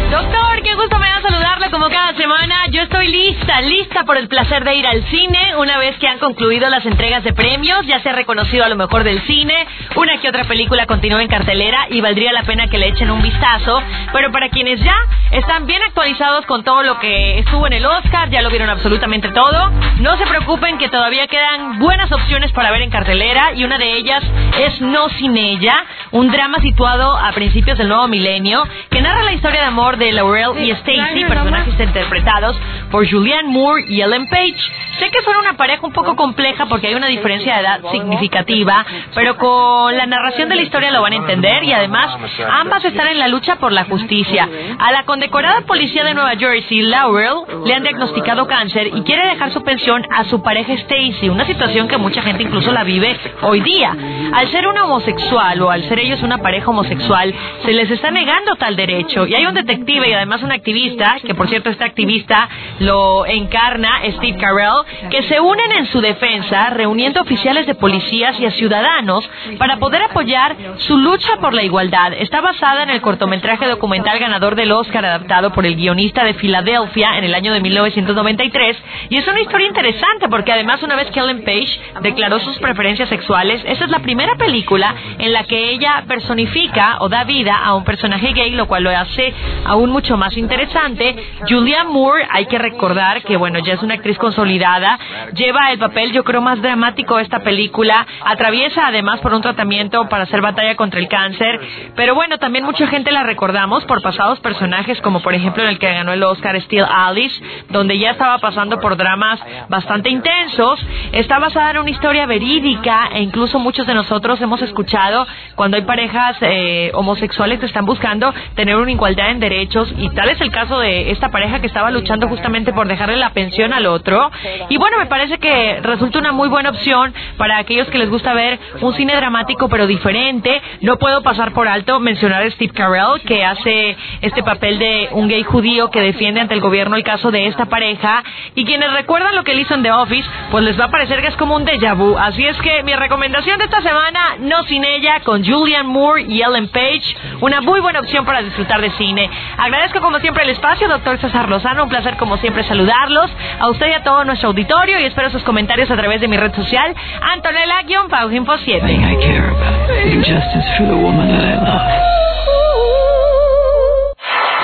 Doctor, 0.10 0.64
qué 0.64 0.74
gusto 0.74 0.98
me 0.98 1.08
da 1.08 1.22
saludarlo 1.22 1.70
como 1.70 1.88
cada 1.90 2.16
semana. 2.16 2.56
Yo 2.72 2.82
estoy 2.82 3.10
lista, 3.10 3.62
lista 3.62 4.06
por 4.06 4.18
el 4.18 4.28
placer 4.28 4.64
de 4.64 4.76
ir 4.76 4.88
al 4.88 5.04
cine. 5.10 5.56
Una 5.58 5.78
vez 5.78 5.98
que 5.98 6.08
han 6.08 6.18
concluido 6.18 6.68
las 6.70 6.86
entregas 6.86 7.24
de 7.24 7.34
premios, 7.34 7.86
ya 7.86 8.00
se 8.00 8.10
ha 8.10 8.14
reconocido 8.14 8.66
a 8.66 8.70
lo 8.70 8.76
mejor 8.76 9.04
del 9.04 9.22
cine. 9.28 9.68
Una 9.96 10.18
que 10.20 10.30
otra 10.30 10.44
película 10.44 10.86
continúa 10.86 11.22
en 11.22 11.28
cartelera 11.28 11.88
y 11.90 12.02
valdría 12.02 12.32
la 12.32 12.44
pena 12.44 12.68
que 12.68 12.78
le 12.78 12.88
echen 12.88 13.10
un 13.10 13.22
vistazo. 13.22 13.82
Pero 14.14 14.32
para 14.32 14.50
quienes 14.50 14.80
ya 14.82 14.96
están 15.32 15.66
bien 15.66 15.82
actualizados 15.82 16.46
con 16.46 16.64
todo 16.64 16.84
lo 16.84 17.00
que 17.00 17.40
estuvo 17.40 17.68
en 17.68 17.74
el 17.74 17.86
Oscar, 17.86 18.30
ya 18.30 18.42
lo 18.42 18.50
vieron 18.50 18.70
absolutamente 18.70 19.30
todo, 19.30 19.72
no 20.00 20.18
se 20.18 20.26
preocupen 20.26 20.78
que 20.78 20.90
todavía 20.90 21.28
quedan 21.28 21.80
buenas 21.80 22.12
opciones 22.12 22.52
para 22.52 22.72
ver 22.72 22.82
en 22.82 22.90
cartelera 22.90 23.54
y 23.54 23.64
una 23.64 23.78
de 23.78 23.94
ellas 23.98 24.24
es 24.60 24.82
No 24.82 25.10
Sin 25.10 25.38
Ella, 25.38 25.84
un 26.12 26.32
drama 26.32 26.60
situado 26.60 27.18
a 27.18 27.32
principios 27.32 27.78
del 27.78 27.90
nuevo 27.90 28.08
milenio 28.08 28.68
que 28.90 29.02
narra 29.02 29.24
la 29.24 29.34
historia 29.34 29.62
de 29.62 29.68
amor 29.68 29.98
de 29.98 30.12
Laurel 30.12 30.64
y 30.64 30.72
Stacy, 30.72 31.26
personajes 31.26 31.80
interpretados 31.80 32.60
por 32.92 33.10
Julianne 33.10 33.50
Moore 33.50 33.86
y 33.88 34.02
Ellen 34.02 34.28
Page. 34.28 34.58
Sé 35.00 35.10
que 35.12 35.22
son 35.24 35.38
una 35.38 35.54
pareja 35.54 35.86
un 35.86 35.94
poco 35.94 36.16
compleja 36.16 36.66
porque 36.66 36.88
hay 36.88 36.96
una 36.96 37.08
diferencia 37.08 37.56
de 37.56 37.62
edad 37.62 37.80
significativa, 37.92 38.86
pero 39.16 39.38
con 39.38 39.96
la 39.96 40.06
narración 40.06 40.50
de 40.50 40.56
la 40.56 40.62
historia 40.62 40.92
lo 40.92 41.02
van 41.02 41.14
a 41.14 41.18
entender 41.18 41.64
y 41.64 41.72
además 41.72 42.18
ambas 42.52 42.84
están 42.84 43.08
en 43.08 43.20
la 43.20 43.30
lucha 43.30 43.56
por 43.56 43.72
la 43.72 43.86
justicia. 43.86 44.50
A 44.78 44.92
la 44.92 45.04
condecorada 45.04 45.62
policía 45.62 46.04
de 46.04 46.14
Nueva 46.14 46.36
Jersey, 46.36 46.82
Laurel, 46.82 47.64
le 47.66 47.74
han 47.74 47.84
diagnosticado 47.84 48.46
cáncer 48.48 48.88
y 48.88 49.02
quiere 49.04 49.28
dejar 49.30 49.52
su 49.54 49.64
pensión 49.64 50.06
a 50.12 50.26
su 50.26 50.42
pareja 50.44 50.74
Stacy, 50.74 51.30
una 51.30 51.46
situación 51.46 51.88
que 51.88 51.98
mucha 51.98 52.22
gente 52.22 52.44
incluso 52.44 52.72
la 52.72 52.84
vive 52.84 53.18
hoy 53.42 53.62
día. 53.62 53.96
Al 54.34 54.50
ser 54.50 54.68
una 54.68 54.84
homosexual 54.84 55.62
o 55.62 55.72
al 55.72 55.84
ser 55.88 56.00
ellos 56.00 56.22
una 56.24 56.40
pareja 56.40 56.70
homosexual, 56.70 57.34
se 57.64 57.72
les 57.72 57.90
está 57.90 58.12
negando 58.12 58.56
tal 58.56 58.76
derecho 58.76 59.26
y 59.26 59.36
hay 59.36 59.46
un 59.46 59.54
detective 59.54 60.10
y 60.10 60.14
además 60.14 60.44
una 60.44 60.56
activista, 60.56 61.18
que 61.26 61.36
por 61.36 61.48
cierto 61.48 61.70
esta 61.70 61.86
activista 61.86 62.50
lo 62.80 63.26
encarna 63.26 64.02
Steve 64.18 64.38
Carell, 64.38 65.10
que 65.10 65.24
se 65.24 65.40
unen 65.40 65.72
en 65.72 65.86
su 65.88 66.02
defensa, 66.02 66.70
reuniendo 66.72 67.22
oficiales 67.22 67.68
de 67.68 67.76
policías 67.76 68.40
y 68.40 68.46
a 68.46 68.52
ciudadanos 68.52 69.30
para 69.58 69.78
poder 69.78 70.02
apoyar 70.04 70.56
su 70.78 70.98
lucha 70.98 71.38
por 71.40 71.54
la 71.54 71.64
igualdad. 71.64 72.14
Está 72.14 72.42
basada 72.42 72.84
en 72.84 72.90
el 72.90 73.02
cortometraje 73.02 73.68
documental 73.68 74.20
ganador 74.20 74.56
del 74.56 74.72
Oscar 74.72 75.06
adaptado 75.06 75.52
por 75.52 75.66
el 75.66 75.76
guionista 75.76 76.24
de 76.24 76.34
Filadelfia 76.34 77.18
en 77.18 77.24
el 77.24 77.34
año 77.34 77.54
de 77.54 77.62
1993 77.62 78.78
y 79.10 79.18
es 79.18 79.28
una 79.28 79.42
historia 79.42 79.68
interesante 79.68 80.28
porque 80.30 80.52
además 80.52 80.82
una 80.84 80.96
vez 80.96 81.10
que 81.12 81.20
Ellen 81.20 81.44
Page 81.44 81.80
declaró 82.02 82.40
sus 82.40 82.58
preferencias 82.60 83.10
sexuales, 83.10 83.62
esa 83.66 83.86
es 83.86 83.92
la 83.92 84.00
primera 84.00 84.36
película 84.36 84.96
en 85.18 85.34
la 85.34 85.44
que 85.44 85.72
ella 85.72 86.04
personifica 86.08 86.98
o 87.00 87.10
da 87.10 87.24
vida 87.24 87.56
a 87.56 87.76
un 87.76 87.84
personaje 87.84 88.34
gay, 88.34 88.52
lo 88.52 88.68
cual 88.68 88.84
lo 88.84 88.90
hace 88.90 89.34
aún 89.66 89.90
mucho 89.90 90.18
más 90.18 90.36
interesante. 90.38 91.16
Julia 91.48 91.84
Moore, 91.84 92.28
hay 92.30 92.46
que 92.46 92.58
recordar 92.70 93.24
que 93.24 93.38
bueno, 93.38 93.60
ya 93.60 93.74
es 93.74 93.84
una 93.84 93.96
actriz 93.96 94.18
consolidada, 94.18 95.00
lleva 95.34 95.72
el 95.72 95.80
papel 95.80 96.12
yo 96.12 96.24
creo 96.24 96.42
más 96.42 96.62
dramático 96.62 97.18
de 97.18 97.24
esta 97.24 97.40
película, 97.40 98.06
atraviesa 98.24 98.88
además 98.88 99.20
por 99.20 99.34
un 99.34 99.42
tratamiento 99.42 100.08
para 100.10 100.24
hacer 100.24 100.42
batalla 100.42 100.76
contra 100.76 101.00
el 101.00 101.08
cáncer, 101.08 101.60
pero 101.96 102.16
bueno, 102.16 102.38
también 102.38 102.66
mucha 102.66 102.88
gente 102.88 103.12
la 103.12 103.24
recordamos 103.24 103.86
por 103.86 104.02
pasados 104.02 104.40
personajes 104.40 105.02
como 105.02 105.22
por 105.22 105.34
ejemplo 105.34 105.64
en 105.64 105.70
el 105.70 105.80
que 105.80 105.92
ganó 105.94 106.14
el 106.14 106.24
Oscar 106.24 106.60
Steel 106.62 106.86
Alice, 106.90 107.42
donde 107.70 107.98
ya 107.98 108.12
estaba 108.12 108.38
pasando 108.38 108.80
por 108.80 108.98
dramas 108.98 109.40
bastante 109.70 110.10
intensos, 110.10 110.80
está 111.12 111.40
basada 111.40 111.72
en 111.72 111.80
una 111.80 111.90
historia 111.90 112.26
verídica 112.26 113.10
e 113.14 113.22
incluso 113.22 113.60
muchos 113.60 113.88
de 113.88 113.94
nosotros 113.94 114.40
hemos 114.42 114.62
escuchado 114.62 115.26
cuando 115.56 115.78
hay 115.78 115.84
parejas 115.84 116.38
eh, 116.42 116.92
homosexuales 116.94 117.60
que 117.60 117.66
están 117.66 117.86
buscando 117.86 118.34
tener 118.56 118.76
una 118.76 118.92
igualdad 118.92 119.32
en 119.32 119.40
derechos 119.40 119.92
y 119.98 120.10
tal 120.10 120.30
es 120.30 120.40
el 120.42 120.52
caso 120.52 120.80
de 120.80 121.12
esta 121.12 121.30
pareja 121.30 121.60
que 121.60 121.68
estaba 121.68 121.92
luchando 121.92 122.28
justamente 122.28 122.59
por 122.66 122.88
dejarle 122.88 123.18
la 123.18 123.32
pensión 123.32 123.74
al 123.74 123.86
otro. 123.86 124.32
Y 124.70 124.78
bueno, 124.78 124.98
me 124.98 125.06
parece 125.06 125.38
que 125.38 125.80
resulta 125.82 126.20
una 126.20 126.32
muy 126.32 126.50
buena 126.50 126.70
opción 126.70 127.14
para 127.38 127.58
aquellos 127.58 127.88
que 127.88 127.98
les 127.98 128.10
gusta 128.10 128.34
ver 128.34 128.60
un 128.82 128.94
cine 128.94 129.16
dramático 129.16 129.70
pero 129.70 129.88
diferente. 129.88 130.62
No 130.82 130.98
puedo 130.98 131.22
pasar 131.24 131.54
por 131.54 131.68
alto 131.68 132.00
mencionar 132.00 132.44
a 132.44 132.52
Steve 132.52 132.74
Carell 132.74 133.22
que 133.26 133.44
hace 133.44 133.98
este 134.22 134.44
papel 134.44 134.80
de 134.80 135.10
un 135.12 135.28
gay 135.28 135.44
judío 135.44 135.90
que 135.90 136.02
defiende 136.02 136.42
ante 136.42 136.54
el 136.54 136.62
gobierno 136.62 136.96
el 136.96 137.04
caso 137.04 137.32
de 137.32 137.48
esta 137.48 137.66
pareja 137.66 138.24
y 138.56 138.66
quienes 138.66 138.92
recuerdan 138.94 139.36
lo 139.36 139.44
que 139.44 139.52
él 139.54 139.60
hizo 139.60 139.74
en 139.74 139.84
The 139.84 139.92
Office, 139.92 140.28
pues 140.52 140.64
les 140.64 140.80
va 140.80 140.86
a 140.86 140.92
parecer 140.92 141.22
que 141.22 141.28
es 141.28 141.36
como 141.36 141.56
un 141.56 141.66
déjà 141.66 141.96
vu. 141.96 142.18
Así 142.18 142.46
es 142.46 142.58
que 142.58 142.84
mi 142.84 142.96
recomendación 142.96 143.58
de 143.58 143.66
esta 143.66 143.82
semana, 143.82 144.38
No 144.40 144.64
sin 144.64 144.84
ella, 144.84 145.22
con 145.22 145.46
Julian 145.46 145.86
Moore 145.88 146.24
y 146.28 146.42
Ellen 146.42 146.68
Page, 146.70 147.16
una 147.42 147.62
muy 147.62 147.80
buena 147.80 148.00
opción 148.00 148.26
para 148.26 148.42
disfrutar 148.42 148.82
de 148.82 148.92
cine. 148.92 149.30
Agradezco 149.58 150.00
como 150.02 150.20
siempre 150.20 150.44
el 150.44 150.50
espacio, 150.50 150.88
doctor 150.88 151.18
César 151.20 151.50
Lozano, 151.50 151.84
un 151.84 151.90
placer 151.90 152.18
como 152.18 152.38
siempre 152.38 152.49
saludarlos, 152.68 153.32
a 153.60 153.70
usted 153.70 153.88
y 153.88 153.94
a 153.94 154.04
todo 154.04 154.24
nuestro 154.26 154.50
auditorio 154.50 155.00
y 155.00 155.06
espero 155.06 155.30
sus 155.30 155.44
comentarios 155.44 155.90
a 155.92 155.96
través 155.96 156.22
de 156.22 156.28
mi 156.28 156.38
red 156.38 156.54
social, 156.54 156.96
Antonella-Info 157.22 158.58
7. 158.58 159.00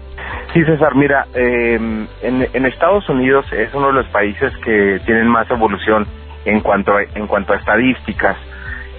Sí, 0.52 0.64
César, 0.64 0.94
mira, 0.94 1.26
em, 1.34 2.06
en, 2.22 2.66
Estados 2.66 3.08
Unidos 3.08 3.44
es 3.52 3.72
uno 3.74 3.88
de 3.88 3.92
los 3.92 4.06
países 4.06 4.50
que 4.64 4.98
tienen 5.04 5.26
más 5.28 5.50
evolución 5.50 6.06
en 6.46 6.60
cuanto 6.60 6.96
a, 6.96 7.02
en 7.02 7.26
cuanto 7.26 7.52
a 7.52 7.56
estadísticas. 7.56 8.36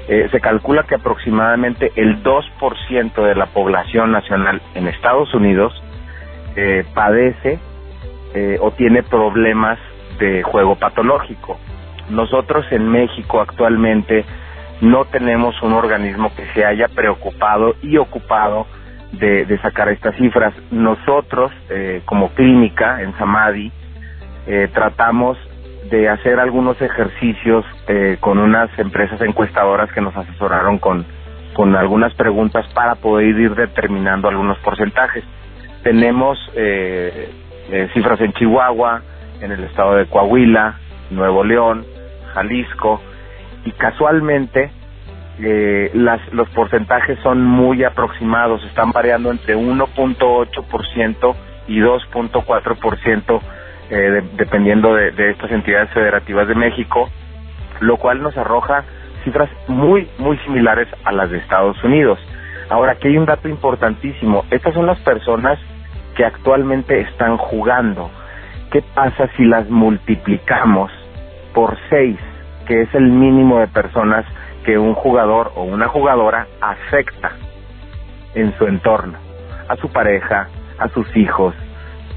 Eh, 0.08 0.28
se 0.32 0.40
calcula 0.40 0.84
que 0.84 0.96
aproximadamente 0.96 1.92
el 1.96 2.24
2% 2.24 3.24
de 3.24 3.36
la 3.36 3.48
población 3.48 4.12
nacional 4.12 4.62
en 4.76 4.88
Estados 4.88 5.34
Unidos 5.34 5.74
eh, 6.56 6.86
padece 6.94 7.60
eh, 8.36 8.58
o 8.62 8.72
tiene 8.72 9.02
problemas 9.02 9.80
de 10.20 10.44
juego 10.44 10.76
patológico. 10.76 11.60
Nosotros 12.10 12.66
en 12.72 12.90
México 12.90 13.42
actualmente 13.42 14.24
no 14.82 15.06
tenemos 15.06 15.62
un 15.64 15.74
organismo 15.74 16.32
que 16.36 16.46
se 16.54 16.64
haya 16.64 16.88
preocupado 16.88 17.76
y 17.82 17.98
ocupado 17.98 18.68
de, 19.14 19.60
sacar 19.62 19.90
estas 19.90 20.16
cifras. 20.16 20.54
Nosotros, 20.72 21.52
eh, 21.70 22.02
como 22.06 22.30
clínica 22.34 23.02
en 23.02 23.18
Samadhi, 23.18 23.72
eh, 24.48 24.70
tratamos 24.74 25.38
de 25.90 26.10
hacer 26.10 26.40
algunos 26.40 26.80
ejercicios 26.82 27.66
eh, 27.88 28.18
con 28.20 28.38
unas 28.38 28.70
empresas 28.78 29.20
encuestadoras 29.22 29.92
que 29.92 30.02
nos 30.02 30.16
asesoraron 30.16 30.78
con, 30.78 31.06
con 31.54 31.76
algunas 31.76 32.14
preguntas 32.14 32.68
para 32.74 32.96
poder 32.96 33.28
ir 33.28 33.56
determinando 33.56 34.28
algunos 34.28 34.58
porcentajes. 34.60 35.24
Tenemos 35.84 36.38
cifras 37.94 38.20
en 38.20 38.34
Chihuahua, 38.34 39.02
en 39.40 39.52
el 39.52 39.64
estado 39.64 39.96
de 39.96 40.06
Coahuila, 40.08 40.78
Nuevo 41.10 41.46
León, 41.46 41.86
Jalisco, 42.34 43.02
y 43.64 43.72
casualmente 43.72 44.72
eh, 45.42 45.92
las, 45.94 46.20
los 46.34 46.50
porcentajes 46.50 47.18
son 47.20 47.44
muy 47.44 47.84
aproximados, 47.84 48.64
están 48.66 48.92
variando 48.92 49.32
entre 49.32 49.56
1.8% 49.56 51.36
y 51.68 51.80
2.4%, 51.80 53.42
eh, 53.90 54.24
dependiendo 54.36 54.94
de, 54.94 55.12
de 55.12 55.32
estas 55.32 55.52
entidades 55.52 55.90
federativas 55.92 56.48
de 56.48 56.56
México, 56.56 57.10
lo 57.80 57.98
cual 57.98 58.22
nos 58.22 58.38
arroja 58.38 58.84
cifras 59.24 59.50
muy, 59.68 60.10
muy 60.18 60.38
similares 60.40 60.88
a 61.04 61.12
las 61.12 61.30
de 61.30 61.38
Estados 61.38 61.82
Unidos. 61.84 62.20
Ahora, 62.70 62.94
aquí 62.94 63.08
hay 63.08 63.18
un 63.18 63.26
dato 63.26 63.48
importantísimo. 63.48 64.46
Estas 64.52 64.74
son 64.74 64.86
las 64.86 65.00
personas 65.00 65.58
que 66.16 66.26
actualmente 66.26 67.00
están 67.00 67.38
jugando. 67.38 68.12
¿Qué 68.72 68.84
pasa 68.94 69.30
si 69.38 69.46
las 69.46 69.70
multiplicamos 69.70 70.92
por 71.54 71.78
6, 71.90 72.18
que 72.68 72.82
es 72.82 72.94
el 72.94 73.10
mínimo 73.10 73.60
de 73.60 73.68
personas 73.68 74.26
que 74.64 74.78
un 74.78 74.94
jugador 74.94 75.52
o 75.56 75.64
una 75.64 75.88
jugadora 75.88 76.48
afecta 76.62 77.32
en 78.36 78.56
su 78.58 78.66
entorno, 78.66 79.18
a 79.68 79.76
su 79.78 79.90
pareja, 79.90 80.48
a 80.78 80.90
sus 80.90 81.16
hijos, 81.16 81.54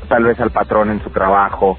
tal 0.09 0.25
vez 0.25 0.39
al 0.41 0.51
patrón 0.51 0.91
en 0.91 1.03
su 1.03 1.11
trabajo. 1.11 1.79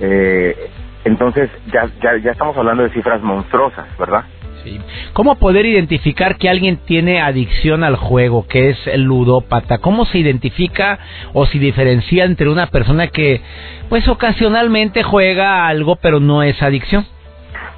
Eh, 0.00 0.70
entonces 1.04 1.50
ya, 1.72 1.88
ya, 2.02 2.16
ya 2.18 2.30
estamos 2.30 2.56
hablando 2.56 2.84
de 2.84 2.90
cifras 2.90 3.22
monstruosas, 3.22 3.86
¿verdad? 3.98 4.24
Sí. 4.62 4.80
¿Cómo 5.12 5.38
poder 5.40 5.66
identificar 5.66 6.36
que 6.36 6.48
alguien 6.48 6.76
tiene 6.86 7.20
adicción 7.20 7.82
al 7.82 7.96
juego, 7.96 8.46
que 8.46 8.70
es 8.70 8.86
el 8.86 9.02
ludópata? 9.02 9.78
¿Cómo 9.78 10.04
se 10.04 10.18
identifica 10.18 11.00
o 11.32 11.46
se 11.46 11.58
diferencia 11.58 12.24
entre 12.24 12.48
una 12.48 12.68
persona 12.68 13.08
que, 13.08 13.40
pues, 13.88 14.06
ocasionalmente 14.06 15.02
juega 15.02 15.66
algo, 15.66 15.96
pero 15.96 16.20
no 16.20 16.44
es 16.44 16.62
adicción? 16.62 17.04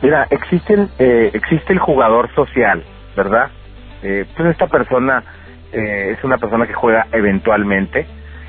Mira, 0.02 0.26
eh, 0.30 1.30
existe 1.32 1.72
el 1.72 1.78
jugador 1.78 2.32
social, 2.34 2.82
¿verdad? 3.16 3.50
Eh, 4.02 4.26
pues 4.36 4.50
esta 4.50 4.66
persona 4.66 5.22
eh, 5.74 6.14
es 6.16 6.22
una 6.22 6.38
persona 6.38 6.68
que 6.68 6.72
juega 6.72 7.08
eventualmente, 7.10 8.06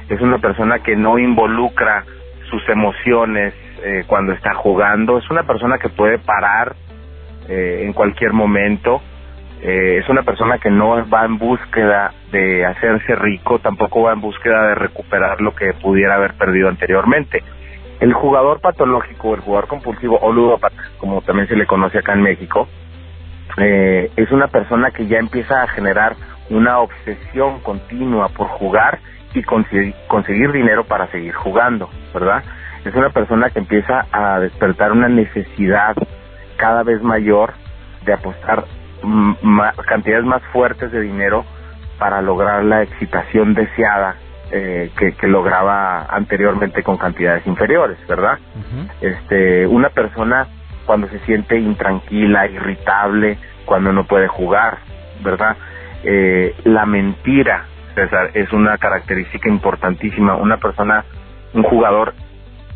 es 0.10 0.22
una 0.22 0.38
persona 0.38 0.80
que 0.80 0.96
no 0.96 1.18
involucra 1.18 2.04
sus 2.52 2.62
emociones 2.70 3.56
eh, 3.84 4.04
cuando 4.06 4.34
está 4.34 4.54
jugando, 4.54 5.18
es 5.18 5.28
una 5.32 5.42
persona 5.42 5.80
que 5.80 5.90
puede 5.90 6.20
parar 6.20 6.76
eh, 7.50 7.82
en 7.84 7.94
cualquier 7.94 8.34
momento, 8.34 9.02
es 9.62 10.08
una 10.10 10.22
persona 10.22 10.60
que 10.60 10.70
no 10.70 11.10
va 11.10 11.26
en 11.26 11.40
búsqueda 11.40 12.14
de 12.32 12.64
hacerse 12.64 13.16
rico, 13.16 13.58
tampoco 13.58 14.04
va 14.04 14.14
en 14.14 14.22
búsqueda 14.22 14.68
de 14.68 14.76
recuperar 14.76 15.42
lo 15.42 15.56
que 15.56 15.74
pudiera 15.74 16.16
haber 16.16 16.36
perdido 16.36 16.70
anteriormente. 16.70 17.42
El 18.00 18.14
jugador 18.14 18.60
patológico, 18.60 19.36
el 19.36 19.42
jugador 19.42 19.68
compulsivo 19.68 20.20
o 20.22 20.32
ludópata, 20.32 20.76
como 20.98 21.22
también 21.22 21.48
se 21.48 21.56
le 21.56 21.66
conoce 21.66 22.00
acá 22.00 22.14
en 22.14 22.22
México, 22.22 22.68
eh, 23.58 24.12
es 24.16 24.32
una 24.32 24.48
persona 24.48 24.92
que 24.92 25.08
ya 25.08 25.18
empieza 25.18 25.64
a 25.64 25.68
generar 25.68 26.16
una 26.50 26.80
obsesión 26.80 27.62
continua 27.62 28.30
por 28.30 28.48
jugar 28.48 29.00
y 29.34 29.44
conseguir, 29.44 29.96
conseguir 30.08 30.52
dinero 30.52 30.84
para 30.86 31.08
seguir 31.08 31.34
jugando, 31.34 31.90
¿verdad? 32.14 32.44
Es 32.84 32.94
una 32.96 33.10
persona 33.10 33.50
que 33.50 33.60
empieza 33.60 34.06
a 34.12 34.40
despertar 34.40 34.92
una 34.92 35.08
necesidad 35.08 35.96
cada 36.58 36.84
vez 36.84 37.02
mayor 37.02 37.54
de 38.06 38.14
apostar 38.14 38.66
cantidades 39.88 40.26
más 40.26 40.42
fuertes 40.52 40.92
de 40.92 41.02
dinero 41.02 41.46
para 41.98 42.22
lograr 42.22 42.64
la 42.64 42.84
excitación 42.84 43.54
deseada 43.54 44.16
eh, 44.52 44.92
que, 44.98 45.14
que, 45.14 45.28
lograba 45.28 46.06
anteriormente 46.06 46.84
con 46.84 46.98
cantidades 46.98 47.46
inferiores, 47.48 47.98
¿verdad? 48.08 48.38
Este, 49.02 49.66
una 49.68 49.90
persona 49.90 50.48
cuando 50.86 51.08
se 51.08 51.20
siente 51.20 51.58
intranquila, 51.58 52.48
irritable, 52.48 53.38
cuando 53.66 53.92
no 53.92 54.06
puede 54.06 54.28
jugar, 54.28 54.78
¿verdad? 55.24 55.58
Eh, 56.04 56.56
la 56.64 56.86
mentira, 56.86 57.66
César, 57.96 58.32
es 58.34 58.52
una 58.54 58.78
característica 58.78 59.50
importantísima. 59.50 60.36
Una 60.36 60.58
persona, 60.58 61.04
un 61.54 61.64
jugador 61.64 62.14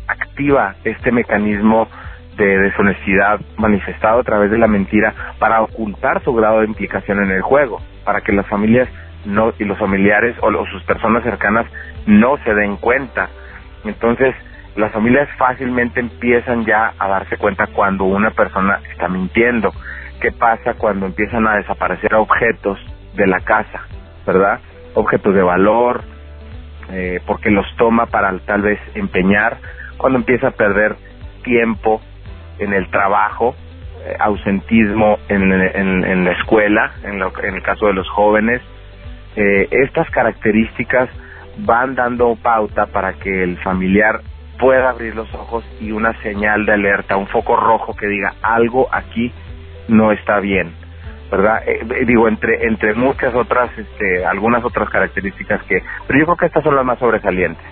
activa 0.08 0.74
este 0.84 1.12
mecanismo 1.12 1.88
de 2.36 2.58
deshonestidad 2.58 3.40
manifestado 3.56 4.20
a 4.20 4.24
través 4.24 4.50
de 4.50 4.58
la 4.58 4.66
mentira 4.66 5.14
para 5.38 5.62
ocultar 5.62 6.22
su 6.24 6.32
grado 6.34 6.60
de 6.60 6.66
implicación 6.66 7.22
en 7.22 7.30
el 7.30 7.42
juego, 7.42 7.80
para 8.04 8.22
que 8.22 8.32
las 8.32 8.46
familias 8.46 8.88
no 9.24 9.52
y 9.58 9.64
los 9.64 9.78
familiares 9.78 10.36
o, 10.40 10.66
sus 10.66 10.82
personas 10.84 11.22
cercanas 11.22 11.66
no 12.06 12.36
se 12.44 12.54
den 12.54 12.76
cuenta. 12.76 13.28
Entonces, 13.84 14.34
las 14.76 14.92
familias 14.92 15.28
fácilmente 15.36 16.00
empiezan 16.00 16.64
ya 16.64 16.92
a 16.98 17.08
darse 17.08 17.36
cuenta 17.36 17.66
cuando 17.66 18.04
una 18.04 18.30
persona 18.30 18.80
está 18.90 19.08
mintiendo. 19.08 19.72
¿Qué 20.20 20.32
pasa 20.32 20.74
cuando 20.74 21.06
empiezan 21.06 21.46
a 21.46 21.56
desaparecer 21.56 22.14
objetos 22.14 22.78
de 23.14 23.26
la 23.26 23.40
casa, 23.40 23.86
verdad? 24.26 24.60
Objetos 24.94 25.34
de 25.34 25.42
valor, 25.42 26.02
eh, 26.90 27.20
porque 27.26 27.50
los 27.50 27.66
toma 27.76 28.06
para 28.06 28.36
tal 28.40 28.62
vez 28.62 28.78
empeñar, 28.94 29.58
cuando 29.96 30.18
empieza 30.18 30.48
a 30.48 30.52
perder 30.52 30.96
tiempo 31.42 32.00
en 32.58 32.72
el 32.74 32.90
trabajo, 32.90 33.54
eh, 34.04 34.16
ausentismo 34.18 35.18
en, 35.28 35.52
en, 35.52 36.24
la 36.24 36.32
escuela, 36.32 36.92
en, 37.04 37.18
lo, 37.18 37.32
en 37.42 37.56
el 37.56 37.62
caso 37.62 37.86
de 37.86 37.94
los 37.94 38.08
jóvenes. 38.08 38.62
Eh, 39.36 39.68
estas 39.70 40.10
características 40.10 41.08
van 41.58 41.94
dando 41.94 42.36
pauta 42.36 42.86
para 42.86 43.14
que 43.14 43.42
el 43.42 43.58
familiar 43.58 44.20
pueda 44.58 44.90
abrir 44.90 45.14
los 45.14 45.32
ojos 45.34 45.64
y 45.80 45.90
una 45.92 46.12
señal 46.22 46.66
de 46.66 46.72
alerta, 46.72 47.16
un 47.16 47.26
foco 47.28 47.56
rojo 47.56 47.94
que 47.94 48.06
diga 48.06 48.34
algo 48.42 48.88
aquí 48.92 49.32
no 49.88 50.12
está 50.12 50.38
bien, 50.40 50.72
¿verdad? 51.30 51.62
Eh, 51.66 52.04
digo, 52.06 52.28
entre, 52.28 52.66
entre 52.66 52.94
muchas 52.94 53.34
otras, 53.34 53.70
este, 53.76 54.24
algunas 54.24 54.64
otras 54.64 54.88
características 54.90 55.62
que, 55.64 55.82
pero 56.06 56.18
yo 56.18 56.24
creo 56.26 56.36
que 56.36 56.46
estas 56.46 56.62
son 56.62 56.76
las 56.76 56.84
más 56.84 56.98
sobresalientes. 56.98 57.64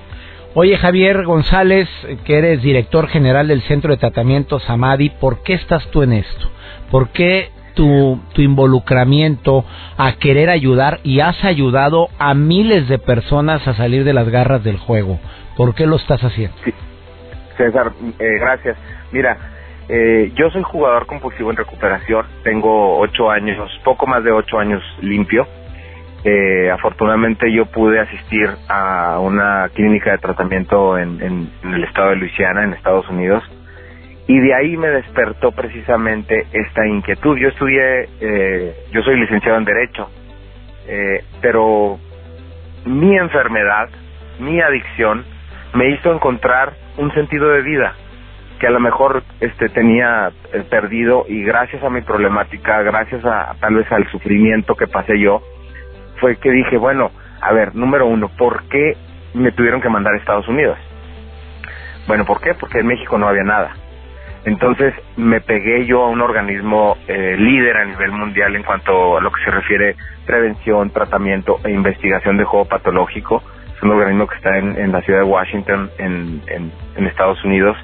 Oye 0.55 0.77
Javier 0.79 1.25
González, 1.25 1.89
que 2.25 2.39
eres 2.39 2.63
director 2.63 3.07
general 3.09 3.49
del 3.49 3.61
Centro 3.63 3.93
de 3.93 3.99
Tratamiento 3.99 4.59
Samadi, 4.59 5.11
¿por 5.11 5.43
qué 5.43 5.55
estás 5.55 5.89
tú 5.91 6.03
en 6.03 6.15
esto? 6.15 6.51
¿Por 6.91 7.11
qué 7.11 7.51
tu, 7.79 8.21
tu 8.35 8.43
involucramiento 8.43 9.65
a 9.97 10.15
querer 10.15 10.51
ayudar 10.51 10.99
y 11.05 11.21
has 11.21 11.45
ayudado 11.45 12.09
a 12.19 12.35
miles 12.35 12.89
de 12.89 12.99
personas 12.99 13.69
a 13.69 13.75
salir 13.75 14.03
de 14.03 14.13
las 14.13 14.29
garras 14.29 14.65
del 14.65 14.79
juego? 14.79 15.21
¿Por 15.57 15.77
qué 15.77 15.87
lo 15.87 15.95
estás 15.95 16.21
haciendo? 16.25 16.57
César, 17.57 17.93
eh, 18.19 18.39
gracias. 18.41 18.77
Mira, 19.13 19.37
eh, 19.89 20.33
yo 20.35 20.51
soy 20.51 20.65
jugador 20.65 21.07
compulsivo 21.07 21.53
en 21.53 21.57
recuperación, 21.57 22.27
tengo 22.43 22.99
ocho 22.99 23.31
años, 23.31 23.57
poco 23.85 24.09
más 24.09 24.25
de 24.25 24.33
ocho 24.33 24.59
años 24.59 24.83
limpio 25.01 25.47
eh, 26.25 26.69
afortunadamente 26.71 27.51
yo 27.53 27.67
pude 27.67 28.01
asistir 28.01 28.51
a 28.69 29.21
una 29.21 29.69
clínica 29.73 30.11
de 30.11 30.19
tratamiento 30.19 30.99
en, 30.99 31.23
en, 31.23 31.75
el 31.75 31.85
estado 31.85 32.11
de 32.11 32.17
Luisiana, 32.17 32.65
en 32.65 32.73
Estados 32.73 33.09
Unidos, 33.09 33.45
y 34.29 34.39
de 34.41 34.55
ahí 34.55 34.77
me 34.77 34.89
despertó 34.89 35.53
precisamente 35.53 36.47
esta 36.53 36.87
inquietud. 36.87 37.39
Yo 37.39 37.49
estudié, 37.49 38.09
eh, 38.21 38.75
yo 38.93 39.03
soy 39.03 39.19
licenciado 39.19 39.57
en 39.57 39.65
Derecho, 39.65 40.11
eh, 40.87 41.25
pero 41.41 41.99
mi 42.85 43.17
enfermedad, 43.17 43.89
mi 44.39 44.61
adicción, 44.61 45.25
me 45.73 45.89
hizo 45.89 46.13
encontrar 46.13 46.75
un 46.99 47.11
sentido 47.15 47.49
de 47.49 47.63
vida 47.63 47.95
que 48.61 48.67
a 48.67 48.71
lo 48.71 48.81
mejor 48.81 49.23
este 49.41 49.71
tenía 49.71 50.31
eh, 50.53 50.63
perdido 50.69 51.25
y 51.27 51.43
gracias 51.43 51.83
a 51.83 51.89
mi 51.89 52.03
problemática, 52.03 52.83
gracias 52.83 53.25
a 53.25 53.55
tal 53.61 53.77
vez 53.77 53.91
al 53.91 54.07
sufrimiento 54.11 54.75
que 54.75 54.87
pasé 54.89 55.19
yo, 55.19 55.41
fue 56.21 56.37
que 56.37 56.51
dije, 56.51 56.77
bueno, 56.77 57.13
a 57.41 57.53
ver, 57.55 57.75
número 57.75 58.07
uno, 58.07 58.29
¿por 58.37 58.65
qué 58.69 58.95
me 59.33 59.53
tuvieron 59.53 59.81
que 59.81 59.89
mandar 59.89 60.13
a 60.13 60.19
Estados 60.19 60.49
Unidos? 60.49 60.77
Bueno, 62.07 62.27
¿por 62.27 62.43
qué? 62.43 62.53
Porque 62.55 62.81
en 62.81 62.89
México 62.89 63.17
no 63.17 63.27
había 63.27 63.45
nada. 63.45 63.88
Entonces 64.49 64.95
me 65.19 65.43
pegué 65.43 65.85
yo 65.85 66.05
a 66.05 66.09
un 66.09 66.23
organismo 66.23 66.97
eh, 67.07 67.37
líder 67.39 67.77
a 67.77 67.85
nivel 67.85 68.13
mundial 68.13 68.57
en 68.57 68.63
cuanto 68.63 69.19
a 69.19 69.21
lo 69.21 69.31
que 69.31 69.45
se 69.45 69.51
refiere 69.51 69.95
prevención, 70.25 70.89
tratamiento 70.89 71.61
e 71.65 71.71
investigación 71.71 72.39
de 72.39 72.45
juego 72.45 72.65
patológico. 72.65 73.43
Es 73.77 73.83
un 73.83 73.91
organismo 73.91 74.27
que 74.27 74.37
está 74.37 74.57
en, 74.57 74.91
la 74.91 75.03
ciudad 75.03 75.21
de 75.21 75.27
Washington, 75.27 75.91
en, 75.99 76.73
Estados 76.97 77.45
Unidos. 77.45 77.77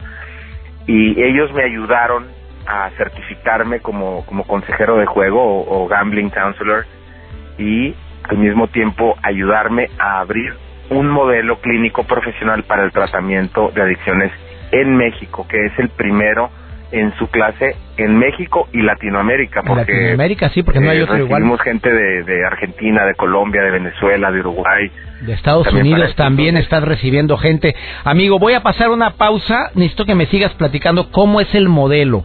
Y 0.87 1.23
ellos 1.23 1.53
me 1.53 1.65
ayudaron 1.65 2.29
a 2.67 2.89
certificarme 2.97 3.81
como, 3.81 4.25
como 4.25 4.45
consejero 4.45 4.97
de 4.97 5.05
juego 5.05 5.67
o 5.69 5.87
gambling 5.87 6.31
counselor 6.31 6.87
y 7.59 7.95
al 8.23 8.39
mismo 8.39 8.69
tiempo 8.69 9.17
ayudarme 9.23 9.91
a 9.99 10.21
abrir 10.21 10.55
un 10.89 11.09
modelo 11.09 11.61
clínico 11.61 12.05
profesional 12.05 12.63
para 12.63 12.85
el 12.85 12.93
tratamiento 12.93 13.71
de 13.75 13.83
adicciones 13.83 14.33
en 14.81 14.97
México, 14.97 15.47
que 15.49 15.67
es 15.67 15.79
el 15.79 15.89
primero 15.91 16.51
en 16.95 17.13
su 17.19 17.27
clase 17.29 17.77
en 17.97 18.17
México 18.17 18.69
y 18.73 18.83
Latinoamérica. 18.83 19.63
Porque, 19.63 19.93
en 19.93 19.99
Latinoamérica 19.99 20.51
sí, 20.51 20.63
porque 20.63 20.81
no 20.81 20.91
hay 20.91 21.01
otro 21.01 21.19
igual. 21.19 21.43
gente 21.63 21.93
de, 21.93 22.23
de, 22.23 22.47
Argentina, 22.47 23.05
de 23.05 23.15
Colombia, 23.15 23.63
de 23.63 23.71
Venezuela, 23.71 24.31
de 24.31 24.41
Uruguay. 24.41 24.91
De 25.23 25.33
Estados 25.33 25.73
Unidos 25.73 26.15
también 26.15 26.57
estás 26.57 26.85
recibiendo 26.85 27.37
gente. 27.37 27.75
Amigo, 28.05 28.39
voy 28.39 28.55
a 28.55 28.63
pasar 28.63 28.91
una 28.91 29.11
pausa. 29.11 29.71
Necesito 29.75 30.05
que 30.05 30.15
me 30.15 30.27
sigas 30.27 30.53
platicando 30.55 31.11
cómo 31.11 31.41
es 31.41 31.53
el 31.55 31.69
modelo. 31.69 32.25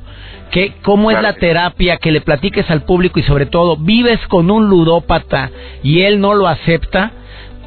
¿Qué, 0.52 0.74
¿Cómo 0.84 1.12
es 1.12 1.22
la 1.22 1.34
terapia? 1.34 1.98
Que 1.98 2.12
le 2.12 2.22
platiques 2.22 2.70
al 2.70 2.84
público 2.84 3.20
y 3.20 3.24
sobre 3.24 3.46
todo, 3.46 3.78
vives 3.78 4.20
con 4.28 4.52
un 4.52 4.68
ludópata 4.68 5.50
y 5.84 6.02
él 6.02 6.20
no 6.20 6.34
lo 6.34 6.48
acepta. 6.48 7.12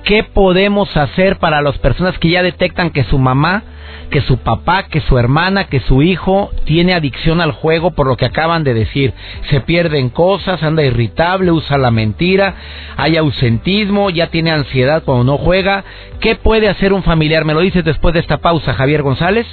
¿Qué 0.04 0.24
podemos 0.24 0.96
hacer 0.96 1.38
para 1.38 1.62
las 1.62 1.78
personas 1.78 2.18
que 2.18 2.30
ya 2.30 2.42
detectan 2.42 2.90
que 2.90 3.04
su 3.04 3.18
mamá, 3.18 3.62
que 4.10 4.20
su 4.20 4.38
papá, 4.38 4.84
que 4.84 5.00
su 5.00 5.16
hermana, 5.16 5.68
que 5.68 5.78
su 5.80 6.02
hijo 6.02 6.50
tiene 6.64 6.92
adicción 6.92 7.40
al 7.40 7.52
juego 7.52 7.92
por 7.92 8.08
lo 8.08 8.16
que 8.16 8.26
acaban 8.26 8.64
de 8.64 8.74
decir? 8.74 9.14
Se 9.48 9.60
pierden 9.60 10.08
cosas, 10.08 10.62
anda 10.62 10.82
irritable, 10.82 11.52
usa 11.52 11.78
la 11.78 11.92
mentira, 11.92 12.54
hay 12.96 13.16
ausentismo, 13.16 14.10
ya 14.10 14.26
tiene 14.26 14.50
ansiedad 14.50 15.04
cuando 15.04 15.24
no 15.24 15.38
juega. 15.38 15.84
¿Qué 16.20 16.34
puede 16.34 16.68
hacer 16.68 16.92
un 16.92 17.04
familiar? 17.04 17.44
¿Me 17.44 17.54
lo 17.54 17.60
dices 17.60 17.84
después 17.84 18.12
de 18.12 18.20
esta 18.20 18.38
pausa, 18.38 18.74
Javier 18.74 19.02
González? 19.02 19.46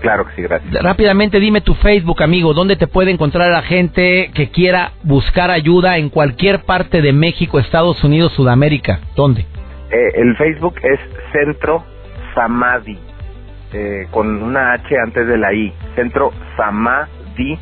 Claro 0.00 0.26
que 0.26 0.34
sí, 0.34 0.42
gracias. 0.42 0.82
Rápidamente 0.82 1.40
dime 1.40 1.60
tu 1.60 1.74
Facebook, 1.74 2.22
amigo, 2.22 2.54
¿dónde 2.54 2.76
te 2.76 2.86
puede 2.86 3.10
encontrar 3.10 3.50
la 3.50 3.62
gente 3.62 4.30
que 4.34 4.50
quiera 4.50 4.92
buscar 5.02 5.50
ayuda 5.50 5.98
en 5.98 6.10
cualquier 6.10 6.64
parte 6.64 7.02
de 7.02 7.12
México, 7.12 7.58
Estados 7.58 8.02
Unidos, 8.04 8.32
Sudamérica? 8.32 9.00
¿Dónde? 9.14 9.42
Eh, 9.90 9.96
el 10.16 10.36
Facebook 10.36 10.74
es 10.82 11.00
Centro 11.32 11.84
Samadhi, 12.34 12.98
eh, 13.72 14.06
con 14.10 14.42
una 14.42 14.74
H 14.74 14.94
antes 15.04 15.26
de 15.26 15.38
la 15.38 15.52
I. 15.52 15.72
Centro 15.94 16.32
Samadhi 16.56 17.58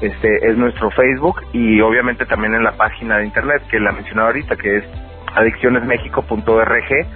este 0.00 0.48
es 0.48 0.56
nuestro 0.56 0.90
Facebook 0.92 1.42
y 1.52 1.80
obviamente 1.80 2.24
también 2.24 2.54
en 2.54 2.62
la 2.62 2.72
página 2.72 3.18
de 3.18 3.24
internet 3.24 3.62
que 3.68 3.80
la 3.80 3.90
mencionaba 3.90 4.28
ahorita, 4.28 4.54
que 4.56 4.76
es 4.76 4.84
adiccionesmexico.org, 5.34 7.06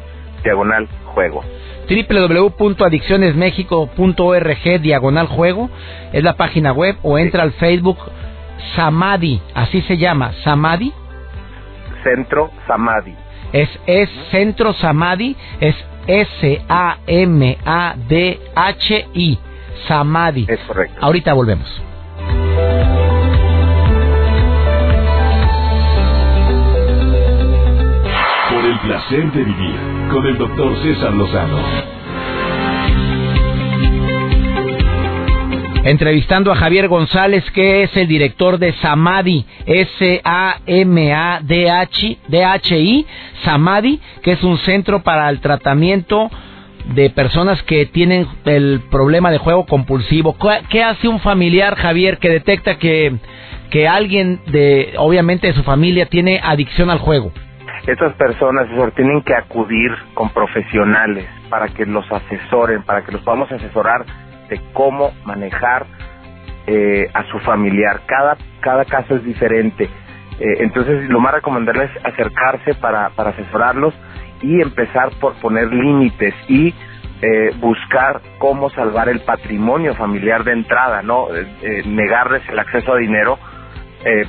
diagonal 0.43 0.89
juego 1.05 1.43
www.adiccionesmexico.org 1.89 4.81
diagonal 4.81 5.27
juego 5.27 5.69
es 6.13 6.23
la 6.23 6.37
página 6.37 6.73
web 6.73 6.97
o 7.03 7.19
entra 7.19 7.43
al 7.43 7.51
Facebook 7.53 7.99
Samadhi, 8.77 9.43
así 9.55 9.83
se 9.83 9.99
llama, 9.99 10.33
Samadhi. 10.45 10.93
Centro 12.03 12.51
Samadhi. 12.67 13.15
Es, 13.53 13.69
es 13.87 14.09
Centro 14.31 14.73
Samadhi, 14.75 15.37
es 15.61 15.77
S-A-M-A-D-H-I, 16.07 16.59
Samadhi. 19.87 20.47
Es 20.49 20.61
correcto. 20.61 20.97
Ahorita 21.01 21.35
volvemos. 21.35 21.83
Placer 28.83 29.31
de 29.33 29.45
vivir 29.45 29.77
con 30.11 30.27
el 30.27 30.37
doctor 30.37 30.77
César 30.83 31.13
Lozano. 31.15 31.59
Entrevistando 35.85 36.51
a 36.53 36.57
Javier 36.57 36.89
González, 36.89 37.49
que 37.53 37.85
es 37.85 37.97
el 37.97 38.09
director 38.09 38.59
de 38.59 38.73
Samadhi, 38.75 39.47
S-A-M-A-D-H-I, 39.67 40.27
Samadhi, 43.45 44.01
que 44.23 44.33
es 44.33 44.43
un 44.43 44.59
centro 44.59 45.03
para 45.03 45.31
el 45.31 45.41
tratamiento 45.41 46.31
de 46.95 47.11
personas 47.11 47.63
que 47.63 47.87
tienen 47.87 48.27
el 48.45 48.83
problema 48.91 49.31
de 49.31 49.39
juego 49.39 49.65
compulsivo. 49.67 50.37
¿Qué 50.71 50.83
hace 50.83 51.07
un 51.09 51.21
familiar, 51.21 51.77
Javier, 51.77 52.19
que 52.19 52.29
detecta 52.31 52.79
que, 52.79 53.15
que 53.71 53.87
alguien 53.87 54.41
de, 54.47 54.95
obviamente, 54.99 55.47
de 55.49 55.55
su 55.55 55.63
familia 55.63 56.07
tiene 56.07 56.41
adicción 56.43 56.91
al 56.91 56.99
juego? 56.99 57.33
Estas 57.87 58.13
personas 58.15 58.69
tienen 58.95 59.23
que 59.23 59.35
acudir 59.35 59.91
con 60.15 60.31
profesionales 60.31 61.27
para 61.51 61.67
que 61.69 61.85
los 61.85 62.11
asesoren, 62.13 62.85
para 62.85 63.03
que 63.05 63.11
los 63.11 63.23
podamos 63.23 63.51
asesorar 63.51 64.05
de 64.49 64.61
cómo 64.73 65.13
manejar 65.25 65.87
eh, 66.69 67.09
a 67.13 67.25
su 67.25 67.41
familiar. 67.41 68.03
Cada, 68.07 68.37
cada 68.61 68.85
caso 68.85 69.17
es 69.17 69.25
diferente. 69.25 69.85
Eh, 70.39 70.57
entonces, 70.61 71.09
lo 71.09 71.19
más 71.19 71.35
recomendable 71.35 71.85
es 71.85 72.05
acercarse 72.05 72.75
para, 72.75 73.11
para 73.11 73.31
asesorarlos 73.31 73.95
y 74.43 74.61
empezar 74.63 75.11
por 75.21 75.35
poner 75.41 75.73
límites 75.73 76.35
y 76.47 76.73
eh, 77.21 77.51
buscar 77.59 78.21
cómo 78.39 78.71
salvar 78.71 79.09
el 79.09 79.21
patrimonio 79.21 79.97
familiar 79.97 80.45
de 80.45 80.53
entrada, 80.53 81.03
no 81.03 81.29
negarles 81.85 82.49
el 82.49 82.59
acceso 82.59 82.93
a 82.95 82.97
dinero, 82.99 83.39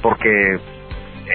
porque 0.03 0.59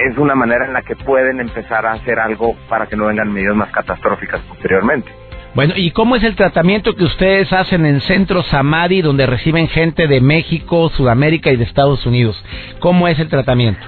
es 0.06 0.18
una 0.18 0.34
manera 0.34 0.66
en 0.66 0.72
la 0.72 0.82
que 0.82 0.96
pueden 0.96 1.40
empezar 1.40 1.86
a 1.86 1.92
hacer 1.92 2.18
algo 2.18 2.54
para 2.68 2.86
que 2.86 2.96
no 2.96 3.06
vengan 3.06 3.32
medidas 3.32 3.56
más 3.56 3.70
catastróficas 3.70 4.40
posteriormente. 4.42 5.10
Bueno, 5.54 5.74
¿y 5.76 5.90
cómo 5.90 6.14
es 6.14 6.22
el 6.22 6.36
tratamiento 6.36 6.94
que 6.94 7.04
ustedes 7.04 7.52
hacen 7.52 7.84
en 7.84 8.00
Centro 8.02 8.42
Samadhi, 8.42 9.02
donde 9.02 9.26
reciben 9.26 9.66
gente 9.68 10.06
de 10.06 10.20
México, 10.20 10.88
Sudamérica 10.90 11.50
y 11.50 11.56
de 11.56 11.64
Estados 11.64 12.06
Unidos? 12.06 12.42
¿Cómo 12.78 13.08
es 13.08 13.18
el 13.18 13.28
tratamiento? 13.28 13.80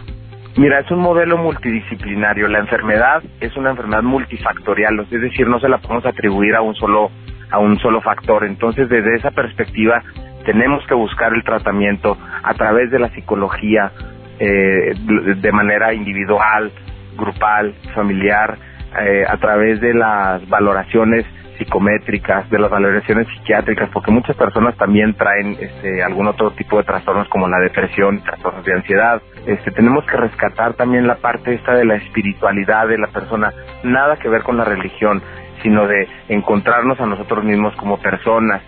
Mira, 0.56 0.80
es 0.80 0.90
un 0.90 0.98
modelo 0.98 1.38
multidisciplinario. 1.38 2.48
La 2.48 2.58
enfermedad 2.58 3.22
es 3.40 3.56
una 3.56 3.70
enfermedad 3.70 4.02
multifactorial, 4.02 4.98
es 5.00 5.20
decir, 5.20 5.46
no 5.46 5.60
se 5.60 5.68
la 5.68 5.78
podemos 5.78 6.04
atribuir 6.06 6.56
a 6.56 6.62
un 6.62 6.74
solo 6.74 7.10
a 7.52 7.58
un 7.58 7.78
solo 7.78 8.00
factor. 8.00 8.44
Entonces, 8.44 8.88
desde 8.88 9.16
esa 9.16 9.30
perspectiva, 9.30 10.02
tenemos 10.44 10.84
que 10.86 10.94
buscar 10.94 11.32
el 11.34 11.44
tratamiento 11.44 12.16
a 12.42 12.54
través 12.54 12.90
de 12.90 12.98
la 12.98 13.10
psicología, 13.10 13.92
eh, 14.40 14.94
de 15.36 15.52
manera 15.52 15.92
individual, 15.92 16.72
grupal, 17.16 17.74
familiar, 17.94 18.56
eh, 19.00 19.24
a 19.28 19.36
través 19.36 19.80
de 19.80 19.94
las 19.94 20.48
valoraciones 20.48 21.26
psicométricas, 21.58 22.48
de 22.48 22.58
las 22.58 22.70
valoraciones 22.70 23.28
psiquiátricas, 23.28 23.90
porque 23.92 24.10
muchas 24.10 24.34
personas 24.34 24.74
también 24.76 25.12
traen 25.14 25.58
este, 25.60 26.02
algún 26.02 26.26
otro 26.26 26.52
tipo 26.52 26.78
de 26.78 26.84
trastornos 26.84 27.28
como 27.28 27.46
la 27.48 27.58
depresión, 27.58 28.22
trastornos 28.22 28.64
de 28.64 28.72
ansiedad. 28.72 29.22
Este, 29.46 29.70
tenemos 29.72 30.04
que 30.06 30.16
rescatar 30.16 30.72
también 30.74 31.06
la 31.06 31.16
parte 31.16 31.54
esta 31.54 31.74
de 31.74 31.84
la 31.84 31.96
espiritualidad 31.96 32.88
de 32.88 32.96
la 32.96 33.08
persona, 33.08 33.52
nada 33.84 34.16
que 34.16 34.30
ver 34.30 34.42
con 34.42 34.56
la 34.56 34.64
religión, 34.64 35.22
sino 35.62 35.86
de 35.86 36.08
encontrarnos 36.28 36.98
a 36.98 37.06
nosotros 37.06 37.44
mismos 37.44 37.76
como 37.76 37.98
personas. 37.98 38.62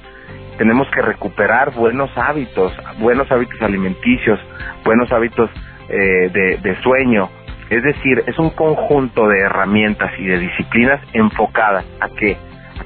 Tenemos 0.59 0.89
que 0.91 1.03
recuperar 1.03 1.73
buenos 1.75 2.11
hábitos, 2.17 2.73
buenos 2.99 3.31
hábitos 3.31 3.61
alimenticios, 3.63 4.39
buenos 4.85 5.11
hábitos 5.13 5.51
eh, 5.89 6.31
de, 6.33 6.59
de 6.63 6.83
sueño, 6.83 7.29
es 7.71 7.83
decir, 7.83 8.23
es 8.27 8.39
un 8.39 8.51
conjunto 8.51 9.29
de 9.29 9.41
herramientas 9.41 10.13
y 10.19 10.27
de 10.27 10.39
disciplinas 10.39 11.01
enfocadas 11.15 11.85
a 12.01 12.09
que 12.11 12.37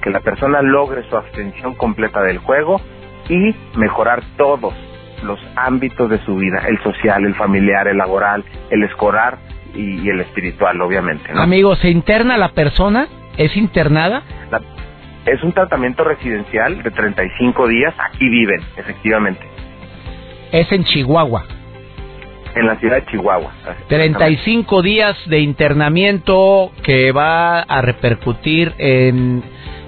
que 0.00 0.10
la 0.10 0.20
persona 0.20 0.62
logre 0.62 1.02
su 1.08 1.16
abstención 1.16 1.74
completa 1.74 2.22
del 2.22 2.38
juego 2.38 2.80
y 3.28 3.54
mejorar 3.76 4.22
todos 4.36 4.74
los 5.22 5.38
ámbitos 5.56 6.10
de 6.10 6.18
su 6.24 6.36
vida, 6.36 6.62
el 6.68 6.80
social, 6.82 7.24
el 7.24 7.34
familiar, 7.34 7.88
el 7.88 7.96
laboral, 7.96 8.44
el 8.70 8.82
escolar 8.84 9.38
y, 9.74 10.08
el 10.08 10.20
espiritual, 10.20 10.80
obviamente. 10.80 11.32
¿no? 11.32 11.42
Amigo, 11.42 11.74
¿se 11.76 11.90
interna 11.90 12.36
la 12.36 12.50
persona? 12.50 13.08
¿Es 13.36 13.56
internada? 13.56 14.22
Es 15.26 15.42
un 15.42 15.52
tratamiento 15.52 16.04
residencial 16.04 16.82
de 16.82 16.90
35 16.90 17.68
días, 17.68 17.94
aquí 17.98 18.28
viven, 18.28 18.60
efectivamente. 18.76 19.46
Es 20.52 20.70
en 20.72 20.84
Chihuahua. 20.84 21.44
En 22.54 22.66
la 22.66 22.76
ciudad 22.76 22.96
de 22.96 23.06
Chihuahua. 23.06 23.52
35 23.88 24.80
días 24.80 25.16
de 25.26 25.40
internamiento 25.40 26.72
que 26.82 27.12
va 27.12 27.60
a 27.60 27.82
repercutir 27.82 28.72
en 28.78 29.42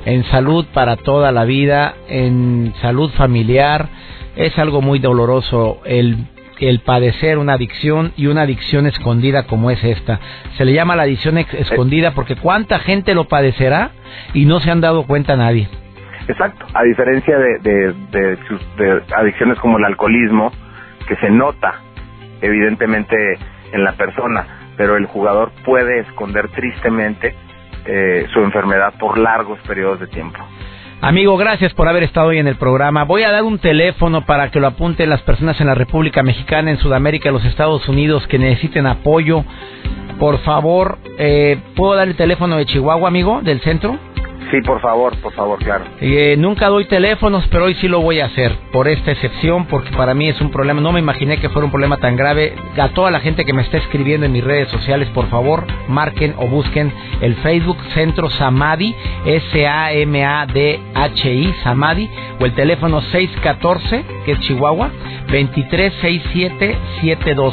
en 0.09 0.25
salud 0.31 0.65
para 0.73 0.97
toda 0.97 1.33
la 1.33 1.45
vida, 1.45 1.95
en 2.09 2.73
salud 2.81 3.11
familiar. 3.11 3.89
Es 4.37 4.59
algo 4.59 4.81
muy 4.81 5.01
doloroso 5.01 5.81
el, 5.85 6.17
el 6.61 6.81
padecer 6.81 7.39
una 7.39 7.55
adicción 7.55 8.13
y 8.17 8.27
una 8.27 8.43
adicción 8.43 8.87
escondida 8.87 9.45
como 9.45 9.71
es 9.71 9.83
esta. 9.83 10.21
Se 10.57 10.65
le 10.65 10.73
llama 10.73 10.97
la 10.97 11.05
adicción 11.05 11.39
escondida 11.39 12.13
porque 12.13 12.37
cuánta 12.37 12.79
gente 12.81 13.15
lo 13.15 13.25
padecerá 13.25 13.91
y 14.35 14.45
no 14.45 14.61
se 14.61 14.71
han 14.71 14.81
dado 14.81 15.07
cuenta 15.07 15.37
nadie. 15.37 15.69
Exacto, 16.27 16.67
a 16.75 16.83
diferencia 16.83 17.39
de, 17.39 17.59
de, 17.61 18.39
de 18.77 19.03
adicciones 19.17 19.59
como 19.61 19.79
el 19.79 19.85
alcoholismo, 19.85 20.53
que 21.07 21.17
se 21.17 21.31
nota 21.31 21.81
evidentemente 22.43 23.17
en 23.73 23.85
la 23.85 23.93
persona, 23.93 24.47
pero 24.77 24.97
el 24.97 25.07
jugador 25.07 25.53
puede 25.65 26.01
esconder 26.01 26.49
tristemente 26.49 27.35
eh, 27.85 28.27
su 28.33 28.41
enfermedad 28.41 28.93
por 28.99 29.19
largos 29.19 29.59
periodos 29.61 30.01
de 30.01 30.07
tiempo. 30.09 30.39
Amigo, 31.01 31.37
gracias 31.37 31.73
por 31.75 31.87
haber 31.87 32.03
estado 32.03 32.29
hoy 32.29 32.39
en 32.39 32.49
el 32.49 32.57
programa. 32.57 33.05
Voy 33.05 33.23
a 33.23 33.31
dar 33.31 33.45
un 33.45 33.61
teléfono 33.61 34.27
para 34.27 34.51
que 34.51 34.59
lo 34.59 34.67
apunten 34.67 35.09
las 35.09 35.23
personas 35.23 35.61
en 35.61 35.69
la 35.69 35.77
República 35.77 36.25
Mexicana, 36.25 36.73
en 36.73 36.79
Sudamérica, 36.79 37.29
en 37.29 37.35
los 37.35 37.45
Estados 37.45 37.89
Unidos 37.89 38.27
que 38.27 38.37
necesiten 38.37 38.85
apoyo. 38.85 39.45
Por 40.19 40.39
favor, 40.41 40.99
eh, 41.17 41.57
¿puedo 41.77 41.95
dar 41.95 42.09
el 42.09 42.17
teléfono 42.17 42.57
de 42.57 42.67
Chihuahua, 42.67 43.07
amigo, 43.07 43.41
del 43.45 43.61
centro? 43.61 43.97
Sí, 44.51 44.63
por 44.63 44.81
favor, 44.81 45.15
por 45.19 45.35
favor, 45.35 45.59
claro. 45.59 45.85
Eh, 46.01 46.35
nunca 46.39 46.69
doy 46.69 46.87
teléfonos, 46.87 47.47
pero 47.51 47.67
hoy 47.67 47.75
sí 47.75 47.87
lo 47.87 48.01
voy 48.01 48.21
a 48.21 48.27
hacer 48.27 48.57
por 48.73 48.89
esta 48.89 49.13
excepción, 49.13 49.67
porque 49.67 49.91
para 49.91 50.15
mí 50.15 50.27
es 50.29 50.41
un 50.41 50.51
problema. 50.51 50.81
No 50.81 50.93
me 50.93 51.01
imaginé 51.01 51.39
que 51.39 51.51
fuera 51.51 51.67
un 51.67 51.71
problema 51.71 51.99
tan 51.99 52.17
grave. 52.17 52.55
A 52.79 52.89
toda 52.89 53.11
la 53.11 53.21
gente 53.21 53.45
que 53.45 53.53
me 53.53 53.61
está 53.63 53.77
escribiendo 53.77 54.25
en 54.25 54.33
mis 54.33 54.43
redes 54.43 54.71
sociales, 54.71 55.11
por 55.11 55.29
favor, 55.29 55.67
marquen 55.89 56.35
o 56.39 56.47
busquen 56.47 56.91
el 57.21 57.35
Facebook 57.37 57.77
Centro 57.93 58.31
Samadhi, 58.31 58.97
S-A-M-A-D-H-I, 59.27 59.85
Samadhi, 61.63 62.09
o 62.41 62.47
el 62.47 62.55
teléfono 62.55 63.03
614, 63.03 64.03
que 64.25 64.33
es 64.33 64.41
Chihuahua, 64.41 64.91
2367-712. 65.29 67.53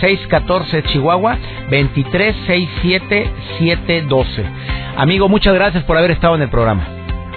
614 0.00 0.82
Chihuahua 0.84 1.36
2367-712. 1.70 4.44
Amigo, 4.96 5.28
muchas 5.28 5.54
gracias 5.54 5.84
por 5.84 5.96
haber 5.96 6.10
estado 6.12 6.34
en 6.34 6.42
el 6.42 6.50
programa. 6.50 6.86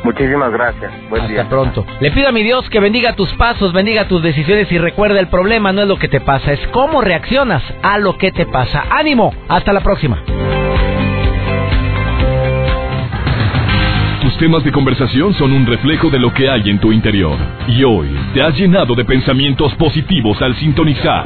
Muchísimas 0.03 0.51
gracias. 0.51 0.91
Buen 1.09 1.23
Hasta 1.23 1.47
pronto. 1.47 1.85
Le 2.01 2.11
pido 2.11 2.27
a 2.27 2.33
mi 2.33 2.43
Dios 2.43 2.69
que 2.69 2.81
bendiga 2.81 3.15
tus 3.15 3.33
pasos, 3.35 3.71
bendiga 3.71 4.05
tus 4.07 4.21
decisiones 4.21 4.69
y 4.71 4.77
recuerda 4.77 5.17
el 5.19 5.27
problema 5.27 5.71
no 5.71 5.83
es 5.83 5.87
lo 5.87 5.97
que 5.97 6.09
te 6.09 6.19
pasa, 6.19 6.51
es 6.51 6.59
cómo 6.67 6.99
reaccionas 7.01 7.63
a 7.81 7.97
lo 7.99 8.17
que 8.17 8.33
te 8.33 8.45
pasa. 8.45 8.83
Ánimo, 8.89 9.33
hasta 9.47 9.71
la 9.71 9.79
próxima. 9.79 10.21
temas 14.43 14.63
de 14.65 14.73
conversación 14.73 15.33
son 15.35 15.53
un 15.53 15.65
reflejo 15.65 16.09
de 16.09 16.19
lo 16.19 16.33
que 16.33 16.49
hay 16.49 16.69
en 16.69 16.77
tu 16.77 16.91
interior. 16.91 17.37
Y 17.65 17.81
hoy 17.85 18.09
te 18.33 18.41
has 18.41 18.53
llenado 18.57 18.93
de 18.93 19.05
pensamientos 19.05 19.73
positivos 19.75 20.41
al 20.41 20.53
sintonizar. 20.57 21.25